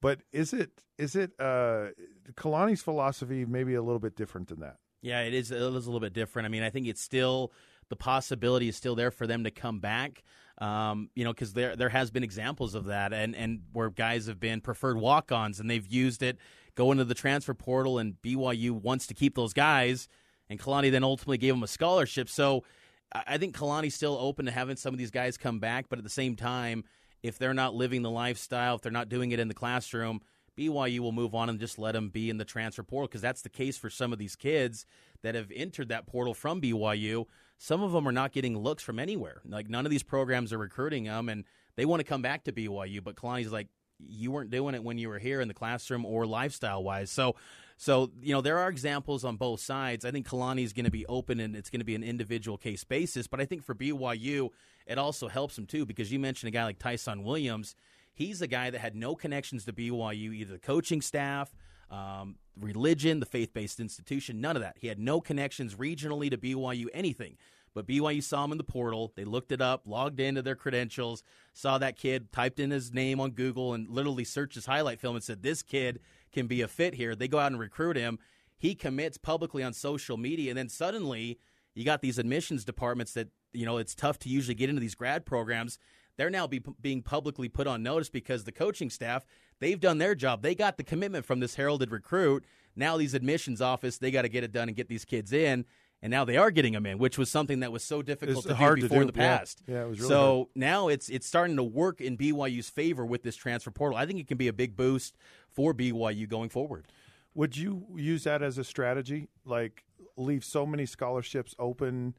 But 0.00 0.22
is 0.32 0.52
it 0.52 0.70
is 0.98 1.14
it 1.14 1.32
uh 1.38 1.88
kalani's 2.34 2.82
philosophy 2.82 3.44
maybe 3.44 3.74
a 3.74 3.82
little 3.82 4.00
bit 4.00 4.16
different 4.16 4.48
than 4.48 4.60
that. 4.60 4.76
Yeah 5.02 5.20
it 5.20 5.34
is 5.34 5.50
it 5.50 5.56
is 5.56 5.62
a 5.62 5.68
little 5.68 6.00
bit 6.00 6.14
different. 6.14 6.46
I 6.46 6.48
mean 6.48 6.62
i 6.62 6.70
think 6.70 6.86
it's 6.86 7.02
still 7.02 7.52
the 7.88 7.96
possibility 7.96 8.68
is 8.68 8.76
still 8.76 8.94
there 8.94 9.10
for 9.10 9.26
them 9.26 9.44
to 9.44 9.50
come 9.50 9.80
back 9.80 10.22
um, 10.58 11.10
you 11.14 11.24
know, 11.24 11.32
because 11.32 11.54
there 11.54 11.74
there 11.74 11.88
has 11.88 12.10
been 12.10 12.22
examples 12.22 12.74
of 12.74 12.84
that, 12.84 13.12
and 13.12 13.34
and 13.34 13.62
where 13.72 13.90
guys 13.90 14.26
have 14.26 14.38
been 14.38 14.60
preferred 14.60 14.96
walk-ons, 14.96 15.58
and 15.58 15.68
they've 15.68 15.86
used 15.86 16.22
it 16.22 16.38
go 16.74 16.92
into 16.92 17.04
the 17.04 17.14
transfer 17.14 17.54
portal, 17.54 17.98
and 17.98 18.14
BYU 18.22 18.70
wants 18.70 19.06
to 19.08 19.14
keep 19.14 19.34
those 19.34 19.52
guys, 19.52 20.08
and 20.48 20.58
Kalani 20.58 20.90
then 20.90 21.04
ultimately 21.04 21.38
gave 21.38 21.54
them 21.54 21.62
a 21.62 21.68
scholarship. 21.68 22.28
So 22.28 22.64
I 23.12 23.38
think 23.38 23.56
Kalani's 23.56 23.94
still 23.94 24.16
open 24.18 24.46
to 24.46 24.52
having 24.52 24.76
some 24.76 24.94
of 24.94 24.98
these 24.98 25.10
guys 25.10 25.36
come 25.36 25.58
back, 25.58 25.86
but 25.88 25.98
at 25.98 26.04
the 26.04 26.10
same 26.10 26.36
time, 26.36 26.84
if 27.22 27.38
they're 27.38 27.54
not 27.54 27.74
living 27.74 28.02
the 28.02 28.10
lifestyle, 28.10 28.76
if 28.76 28.82
they're 28.82 28.92
not 28.92 29.08
doing 29.08 29.32
it 29.32 29.38
in 29.38 29.48
the 29.48 29.54
classroom, 29.54 30.20
BYU 30.58 31.00
will 31.00 31.12
move 31.12 31.34
on 31.34 31.48
and 31.48 31.58
just 31.58 31.78
let 31.78 31.92
them 31.92 32.08
be 32.08 32.28
in 32.28 32.36
the 32.36 32.44
transfer 32.44 32.82
portal 32.82 33.08
because 33.08 33.22
that's 33.22 33.42
the 33.42 33.48
case 33.48 33.78
for 33.78 33.88
some 33.88 34.12
of 34.12 34.18
these 34.18 34.36
kids 34.36 34.84
that 35.22 35.34
have 35.34 35.50
entered 35.54 35.88
that 35.88 36.06
portal 36.06 36.34
from 36.34 36.60
BYU. 36.60 37.26
Some 37.58 37.82
of 37.82 37.92
them 37.92 38.06
are 38.06 38.12
not 38.12 38.32
getting 38.32 38.58
looks 38.58 38.82
from 38.82 38.98
anywhere. 38.98 39.40
Like 39.46 39.70
none 39.70 39.86
of 39.86 39.90
these 39.90 40.02
programs 40.02 40.52
are 40.52 40.58
recruiting 40.58 41.04
them, 41.04 41.28
and 41.28 41.44
they 41.76 41.84
want 41.84 42.00
to 42.00 42.04
come 42.04 42.22
back 42.22 42.44
to 42.44 42.52
BYU. 42.52 43.02
But 43.02 43.16
Kalani's 43.16 43.52
like, 43.52 43.68
you 44.08 44.30
weren't 44.30 44.50
doing 44.50 44.74
it 44.74 44.82
when 44.82 44.98
you 44.98 45.08
were 45.08 45.18
here 45.18 45.40
in 45.40 45.48
the 45.48 45.54
classroom 45.54 46.04
or 46.04 46.26
lifestyle 46.26 46.82
wise. 46.82 47.10
So, 47.10 47.36
so 47.76 48.10
you 48.22 48.34
know 48.34 48.40
there 48.40 48.58
are 48.58 48.68
examples 48.68 49.24
on 49.24 49.36
both 49.36 49.60
sides. 49.60 50.04
I 50.04 50.10
think 50.10 50.28
Kalani 50.28 50.64
is 50.64 50.72
going 50.72 50.84
to 50.84 50.90
be 50.90 51.06
open 51.06 51.40
and 51.40 51.56
it's 51.56 51.70
going 51.70 51.80
to 51.80 51.84
be 51.84 51.94
an 51.94 52.04
individual 52.04 52.58
case 52.58 52.84
basis. 52.84 53.26
But 53.26 53.40
I 53.40 53.44
think 53.44 53.64
for 53.64 53.74
BYU, 53.74 54.50
it 54.86 54.98
also 54.98 55.28
helps 55.28 55.56
him 55.58 55.66
too 55.66 55.86
because 55.86 56.12
you 56.12 56.18
mentioned 56.18 56.48
a 56.48 56.52
guy 56.52 56.64
like 56.64 56.78
Tyson 56.78 57.24
Williams. 57.24 57.74
He's 58.14 58.42
a 58.42 58.46
guy 58.46 58.70
that 58.70 58.78
had 58.78 58.94
no 58.94 59.14
connections 59.14 59.64
to 59.64 59.72
BYU, 59.72 60.34
either 60.34 60.52
the 60.52 60.58
coaching 60.58 61.00
staff, 61.00 61.54
um, 61.90 62.36
religion, 62.60 63.20
the 63.20 63.26
faith 63.26 63.52
based 63.54 63.80
institution, 63.80 64.40
none 64.40 64.56
of 64.56 64.62
that. 64.62 64.76
He 64.78 64.88
had 64.88 64.98
no 64.98 65.20
connections 65.20 65.74
regionally 65.74 66.30
to 66.30 66.36
BYU, 66.36 66.86
anything. 66.92 67.36
But 67.74 67.86
BYU 67.86 68.22
saw 68.22 68.44
him 68.44 68.52
in 68.52 68.58
the 68.58 68.64
portal. 68.64 69.12
They 69.16 69.24
looked 69.24 69.52
it 69.52 69.60
up, 69.60 69.82
logged 69.86 70.20
into 70.20 70.42
their 70.42 70.54
credentials, 70.54 71.22
saw 71.52 71.78
that 71.78 71.96
kid, 71.96 72.32
typed 72.32 72.60
in 72.60 72.70
his 72.70 72.92
name 72.92 73.20
on 73.20 73.30
Google, 73.30 73.72
and 73.72 73.88
literally 73.88 74.24
searched 74.24 74.56
his 74.56 74.66
highlight 74.66 75.00
film 75.00 75.16
and 75.16 75.24
said, 75.24 75.42
This 75.42 75.62
kid 75.62 76.00
can 76.32 76.46
be 76.46 76.60
a 76.60 76.68
fit 76.68 76.94
here. 76.94 77.14
They 77.14 77.28
go 77.28 77.38
out 77.38 77.52
and 77.52 77.60
recruit 77.60 77.96
him. 77.96 78.18
he 78.58 78.74
commits 78.74 79.18
publicly 79.18 79.62
on 79.62 79.72
social 79.72 80.16
media, 80.16 80.50
and 80.50 80.58
then 80.58 80.68
suddenly 80.68 81.38
you 81.74 81.84
got 81.84 82.02
these 82.02 82.18
admissions 82.18 82.64
departments 82.64 83.12
that 83.14 83.28
you 83.52 83.66
know 83.66 83.78
it's 83.78 83.94
tough 83.94 84.18
to 84.20 84.28
usually 84.28 84.54
get 84.54 84.68
into 84.68 84.80
these 84.80 84.94
grad 84.94 85.24
programs. 85.24 85.78
They're 86.16 86.30
now 86.30 86.46
be, 86.46 86.62
being 86.80 87.02
publicly 87.02 87.48
put 87.48 87.66
on 87.66 87.82
notice 87.82 88.10
because 88.10 88.44
the 88.44 88.52
coaching 88.52 88.90
staff 88.90 89.24
they've 89.60 89.80
done 89.80 89.98
their 89.98 90.14
job. 90.14 90.42
They 90.42 90.54
got 90.54 90.76
the 90.76 90.84
commitment 90.84 91.24
from 91.24 91.40
this 91.40 91.54
heralded 91.54 91.90
recruit. 91.90 92.44
Now 92.76 92.96
these 92.96 93.14
admissions 93.14 93.60
office 93.60 93.98
they 93.98 94.10
got 94.10 94.22
to 94.22 94.28
get 94.28 94.44
it 94.44 94.52
done 94.52 94.68
and 94.68 94.76
get 94.76 94.88
these 94.88 95.04
kids 95.04 95.32
in 95.32 95.64
and 96.02 96.10
now 96.10 96.24
they 96.24 96.36
are 96.36 96.50
getting 96.50 96.72
them 96.72 96.84
in, 96.84 96.98
which 96.98 97.16
was 97.16 97.30
something 97.30 97.60
that 97.60 97.70
was 97.70 97.84
so 97.84 98.02
difficult 98.02 98.42
to 98.42 98.54
do 98.54 98.54
before 98.54 98.96
to 98.96 99.00
in 99.02 99.06
the 99.06 99.12
past. 99.12 99.62
Yeah, 99.66 99.74
yeah 99.74 99.82
it 99.84 99.88
was 99.88 100.00
really 100.00 100.08
so 100.08 100.34
hard. 100.36 100.48
now 100.56 100.88
it's 100.88 101.08
it's 101.08 101.26
starting 101.26 101.56
to 101.56 101.62
work 101.62 102.00
in 102.00 102.18
BYU's 102.18 102.68
favor 102.68 103.06
with 103.06 103.22
this 103.22 103.36
transfer 103.36 103.70
portal. 103.70 103.96
I 103.96 104.04
think 104.04 104.18
it 104.18 104.26
can 104.26 104.36
be 104.36 104.48
a 104.48 104.52
big 104.52 104.76
boost 104.76 105.16
for 105.48 105.72
BYU 105.72 106.28
going 106.28 106.48
forward. 106.48 106.86
Would 107.34 107.56
you 107.56 107.86
use 107.96 108.24
that 108.24 108.42
as 108.42 108.58
a 108.58 108.64
strategy? 108.64 109.28
Like 109.44 109.84
leave 110.16 110.44
so 110.44 110.66
many 110.66 110.86
scholarships 110.86 111.54
open 111.58 112.14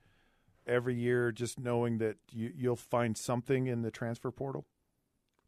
every 0.66 0.96
year, 0.96 1.32
just 1.32 1.60
knowing 1.60 1.98
that 2.00 2.16
you, 2.32 2.52
you'll 2.56 2.76
find 2.76 3.18
something 3.18 3.68
in 3.68 3.82
the 3.82 3.92
transfer 3.92 4.32
portal? 4.32 4.66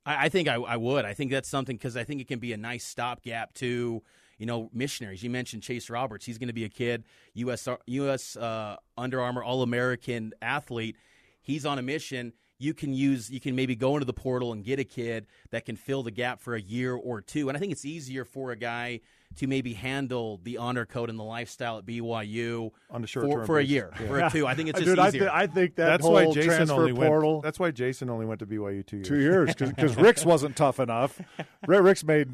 I, 0.05 0.25
I 0.25 0.29
think 0.29 0.47
I, 0.47 0.55
I, 0.55 0.77
would. 0.77 1.05
I 1.05 1.13
think 1.13 1.31
that's 1.31 1.49
something 1.49 1.77
because 1.77 1.97
I 1.97 2.03
think 2.03 2.21
it 2.21 2.27
can 2.27 2.39
be 2.39 2.53
a 2.53 2.57
nice 2.57 2.85
stopgap 2.85 3.53
to 3.55 4.03
you 4.37 4.45
know 4.45 4.69
missionaries. 4.73 5.23
You 5.23 5.29
mentioned 5.29 5.63
Chase 5.63 5.89
Roberts. 5.89 6.25
He's 6.25 6.37
going 6.37 6.47
to 6.47 6.53
be 6.53 6.65
a 6.65 6.69
kid, 6.69 7.03
U.S. 7.35 7.67
U.S. 7.87 8.35
Uh, 8.35 8.77
Under 8.97 9.21
Armour 9.21 9.43
All 9.43 9.61
American 9.61 10.33
athlete. 10.41 10.97
He's 11.41 11.65
on 11.65 11.79
a 11.79 11.81
mission. 11.81 12.33
You 12.57 12.73
can 12.73 12.93
use. 12.93 13.29
You 13.29 13.39
can 13.39 13.55
maybe 13.55 13.75
go 13.75 13.95
into 13.95 14.05
the 14.05 14.13
portal 14.13 14.53
and 14.53 14.63
get 14.63 14.79
a 14.79 14.83
kid 14.83 15.27
that 15.51 15.65
can 15.65 15.75
fill 15.75 16.03
the 16.03 16.11
gap 16.11 16.39
for 16.39 16.55
a 16.55 16.61
year 16.61 16.95
or 16.95 17.21
two. 17.21 17.49
And 17.49 17.57
I 17.57 17.59
think 17.59 17.71
it's 17.71 17.85
easier 17.85 18.25
for 18.25 18.51
a 18.51 18.55
guy 18.55 19.01
to 19.37 19.47
maybe 19.47 19.73
handle 19.73 20.39
the 20.43 20.57
honor 20.57 20.85
code 20.85 21.09
and 21.09 21.19
the 21.19 21.23
lifestyle 21.23 21.77
at 21.77 21.85
BYU 21.85 22.71
on 22.89 23.01
the 23.01 23.07
short 23.07 23.25
for, 23.25 23.45
for 23.45 23.59
a 23.59 23.63
year, 23.63 23.91
yeah. 23.99 24.07
for 24.07 24.19
a 24.19 24.29
two. 24.29 24.47
I 24.47 24.55
think 24.55 24.69
it's 24.69 24.79
just 24.79 24.95
Dude, 24.95 25.05
easier. 25.05 25.29
I, 25.29 25.45
th- 25.45 25.49
I 25.49 25.53
think 25.53 25.75
that 25.75 25.85
that's 25.85 26.03
whole 26.03 26.13
why 26.13 26.31
Jason 26.31 26.71
only 26.71 26.93
portal. 26.93 27.33
Went, 27.33 27.43
that's 27.43 27.59
why 27.59 27.71
Jason 27.71 28.09
only 28.09 28.25
went 28.25 28.39
to 28.39 28.45
BYU 28.45 28.85
two 28.85 28.97
years. 28.97 29.07
Two 29.07 29.19
years 29.19 29.55
because 29.55 29.95
Ricks 29.97 30.25
wasn't 30.25 30.55
tough 30.55 30.79
enough. 30.79 31.19
Ricks 31.67 32.03
made 32.03 32.29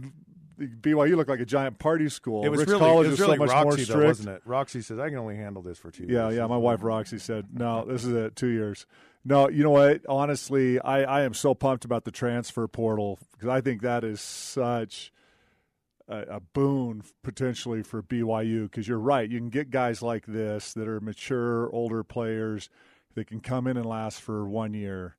BYU 0.61 1.15
look 1.15 1.27
like 1.27 1.39
a 1.39 1.45
giant 1.45 1.79
party 1.79 2.09
school. 2.09 2.45
It 2.45 2.49
was 2.49 2.59
Ricks 2.59 2.71
really, 2.71 2.79
college 2.79 3.07
was 3.07 3.13
is 3.13 3.19
really 3.19 3.37
so 3.37 3.39
much 3.39 3.49
Roxy, 3.49 3.63
more 3.63 3.75
though, 3.75 3.83
strict. 3.83 4.07
wasn't 4.07 4.29
it? 4.29 4.41
Roxy 4.45 4.81
says 4.81 4.99
I 4.99 5.09
can 5.09 5.17
only 5.17 5.35
handle 5.35 5.61
this 5.61 5.77
for 5.77 5.91
two 5.91 6.05
yeah, 6.07 6.25
years. 6.25 6.37
Yeah, 6.37 6.47
My 6.47 6.57
wife 6.57 6.83
Roxy 6.83 7.17
said, 7.17 7.47
"No, 7.53 7.85
this 7.87 8.05
is 8.05 8.13
it. 8.13 8.35
Two 8.35 8.47
years." 8.49 8.85
No, 9.23 9.49
you 9.49 9.63
know 9.63 9.71
what? 9.71 10.01
Honestly, 10.09 10.79
I, 10.79 11.03
I 11.03 11.21
am 11.21 11.33
so 11.33 11.53
pumped 11.53 11.85
about 11.85 12.05
the 12.05 12.11
transfer 12.11 12.67
portal 12.67 13.19
because 13.33 13.49
I 13.49 13.61
think 13.61 13.81
that 13.81 14.03
is 14.03 14.19
such 14.19 15.13
a, 16.07 16.21
a 16.21 16.39
boon 16.39 17.03
potentially 17.23 17.83
for 17.83 18.01
BYU. 18.01 18.63
Because 18.63 18.87
you're 18.87 18.99
right, 18.99 19.29
you 19.29 19.37
can 19.37 19.49
get 19.49 19.69
guys 19.69 20.01
like 20.01 20.25
this 20.25 20.73
that 20.73 20.87
are 20.87 20.99
mature, 20.99 21.69
older 21.71 22.03
players 22.03 22.69
that 23.13 23.27
can 23.27 23.41
come 23.41 23.67
in 23.67 23.77
and 23.77 23.85
last 23.85 24.21
for 24.21 24.47
one 24.47 24.73
year, 24.73 25.15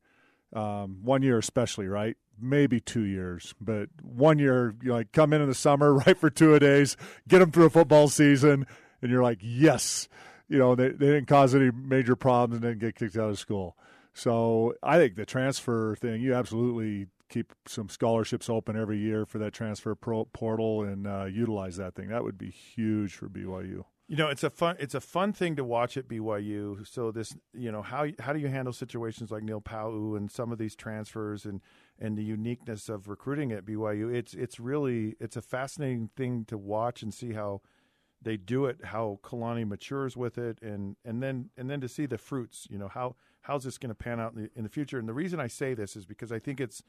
um, 0.53 0.99
one 1.03 1.23
year 1.23 1.39
especially, 1.39 1.87
right? 1.87 2.17
Maybe 2.41 2.81
two 2.81 3.03
years, 3.03 3.55
but 3.61 3.89
one 4.03 4.39
year, 4.39 4.75
you 4.83 4.93
like 4.93 5.13
come 5.13 5.33
in 5.33 5.41
in 5.41 5.49
the 5.49 5.55
summer, 5.55 5.95
right 6.07 6.19
for 6.19 6.31
two 6.31 6.55
a 6.55 6.61
days, 6.61 6.97
get 7.29 7.39
them 7.39 7.51
through 7.51 7.67
a 7.67 7.71
football 7.71 8.09
season, 8.09 8.67
and 9.01 9.11
you're 9.11 9.23
like, 9.23 9.39
yes, 9.41 10.09
you 10.49 10.59
know, 10.59 10.75
they, 10.75 10.89
they 10.89 11.07
didn't 11.07 11.27
cause 11.27 11.55
any 11.55 11.71
major 11.71 12.17
problems 12.17 12.55
and 12.55 12.63
didn't 12.63 12.81
get 12.81 12.95
kicked 12.95 13.17
out 13.17 13.31
of 13.31 13.39
school. 13.39 13.77
So 14.15 14.75
I 14.83 14.99
think 14.99 15.15
the 15.15 15.25
transfer 15.25 15.97
thing, 15.97 16.21
you 16.21 16.35
absolutely 16.35 17.07
keep 17.29 17.53
some 17.67 17.89
scholarships 17.89 18.51
open 18.51 18.79
every 18.79 18.99
year 18.99 19.25
for 19.25 19.39
that 19.39 19.55
transfer 19.55 19.95
portal 19.95 20.83
and 20.83 21.07
uh, 21.07 21.25
utilize 21.25 21.77
that 21.79 21.95
thing. 21.95 22.09
That 22.09 22.23
would 22.23 22.37
be 22.37 22.51
huge 22.51 23.15
for 23.15 23.29
BYU. 23.29 23.85
You 24.13 24.19
know, 24.19 24.29
it's 24.29 24.45
a 24.45 24.51
fun 24.51 24.77
it's 24.79 24.95
a 24.95 25.01
fun 25.01 25.33
thing 25.33 25.57
to 25.57 25.65
watch 25.65 25.97
at 25.97 26.07
BYU. 26.07 26.87
So 26.87 27.11
this, 27.13 27.35
you 27.55 27.73
know, 27.73 27.81
how 27.81 28.09
how 28.19 28.35
do 28.35 28.41
you 28.41 28.49
handle 28.49 28.75
situations 28.75 29.31
like 29.31 29.43
Neil 29.43 29.63
Pau'u 29.63 30.19
and 30.19 30.31
some 30.31 30.53
of 30.53 30.59
these 30.59 30.77
transfers 30.77 31.47
and 31.47 31.63
and 31.99 32.19
the 32.19 32.23
uniqueness 32.23 32.91
of 32.91 33.09
recruiting 33.09 33.53
at 33.53 33.65
BYU? 33.65 34.15
It's 34.15 34.35
it's 34.35 34.61
really 34.61 35.17
it's 35.19 35.39
a 35.39 35.41
fascinating 35.41 36.11
thing 36.15 36.45
to 36.49 36.59
watch 36.59 37.03
and 37.03 37.15
see 37.15 37.33
how 37.33 37.63
they 38.21 38.37
do 38.37 38.67
it, 38.67 38.85
how 38.85 39.19
Kalani 39.23 39.67
matures 39.67 40.15
with 40.15 40.37
it, 40.37 40.61
and 40.61 40.97
and 41.07 41.23
then 41.23 41.49
and 41.57 41.71
then 41.71 41.81
to 41.81 41.89
see 41.89 42.05
the 42.05 42.19
fruits. 42.19 42.67
You 42.69 42.77
know, 42.77 42.89
how 42.89 43.17
how's 43.41 43.65
this 43.65 43.79
going 43.79 43.89
to 43.89 43.95
pan 43.95 44.21
out 44.21 44.35
in 44.35 44.43
the, 44.43 44.51
in 44.55 44.63
the 44.63 44.69
future? 44.69 44.99
And 44.99 45.09
the 45.09 45.15
reason 45.15 45.41
I 45.41 45.47
say 45.47 45.73
this 45.73 45.97
is 45.97 46.05
because 46.05 46.31
I 46.31 46.39
think 46.39 46.61
it's 46.61 46.83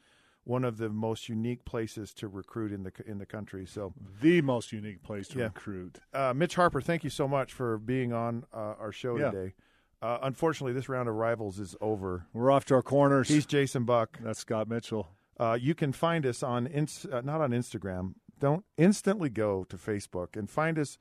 one 0.44 0.64
of 0.64 0.76
the 0.76 0.88
most 0.88 1.28
unique 1.28 1.64
places 1.64 2.12
to 2.14 2.28
recruit 2.28 2.70
in 2.72 2.82
the 2.82 2.92
in 3.06 3.18
the 3.18 3.26
country. 3.26 3.66
So 3.66 3.92
the 4.20 4.40
most 4.42 4.72
unique 4.72 5.02
place 5.02 5.28
to 5.28 5.38
yeah. 5.38 5.44
recruit. 5.44 5.98
Uh, 6.12 6.32
Mitch 6.34 6.54
Harper, 6.54 6.80
thank 6.80 7.02
you 7.04 7.10
so 7.10 7.26
much 7.26 7.52
for 7.52 7.78
being 7.78 8.12
on 8.12 8.44
uh, 8.52 8.74
our 8.78 8.92
show 8.92 9.16
yeah. 9.16 9.30
today. 9.30 9.54
Uh, 10.02 10.18
unfortunately, 10.22 10.74
this 10.74 10.88
round 10.88 11.08
of 11.08 11.14
rivals 11.14 11.58
is 11.58 11.74
over. 11.80 12.26
We're 12.34 12.50
off 12.50 12.66
to 12.66 12.74
our 12.74 12.82
corners. 12.82 13.28
He's 13.28 13.46
Jason 13.46 13.84
Buck. 13.84 14.18
That's 14.22 14.38
Scott 14.38 14.68
Mitchell. 14.68 15.08
Uh, 15.40 15.58
you 15.60 15.74
can 15.74 15.92
find 15.92 16.26
us 16.26 16.42
on 16.42 16.66
ins- 16.66 17.06
uh, 17.10 17.22
not 17.22 17.40
on 17.40 17.52
Instagram. 17.52 18.14
Don't 18.38 18.64
instantly 18.76 19.30
go 19.30 19.64
to 19.64 19.76
Facebook 19.76 20.36
and 20.36 20.50
find 20.50 20.78
us 20.78 20.98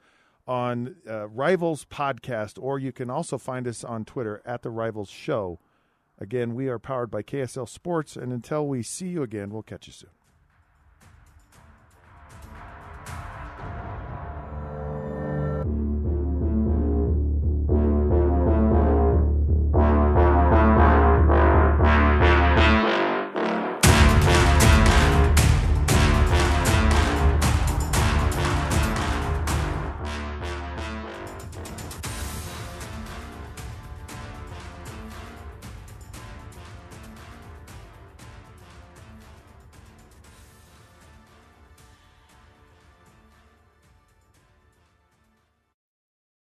on 0.48 0.96
uh, 1.10 1.28
Rivals 1.28 1.86
Podcast, 1.86 2.58
or 2.62 2.80
you 2.80 2.92
can 2.92 3.10
also 3.10 3.38
find 3.38 3.68
us 3.68 3.84
on 3.84 4.06
Twitter 4.06 4.42
at 4.46 4.62
the 4.62 4.70
Rivals 4.70 5.10
Show. 5.10 5.60
Again, 6.20 6.56
we 6.56 6.68
are 6.68 6.80
powered 6.80 7.12
by 7.12 7.24
KSL 7.24 7.68
Sports, 7.68 8.16
and 8.16 8.32
until 8.32 8.68
we 8.68 8.84
see 8.84 9.08
you 9.08 9.24
again, 9.24 9.50
we'll 9.50 9.64
catch 9.64 9.88
you 9.88 9.94
soon. 9.94 10.10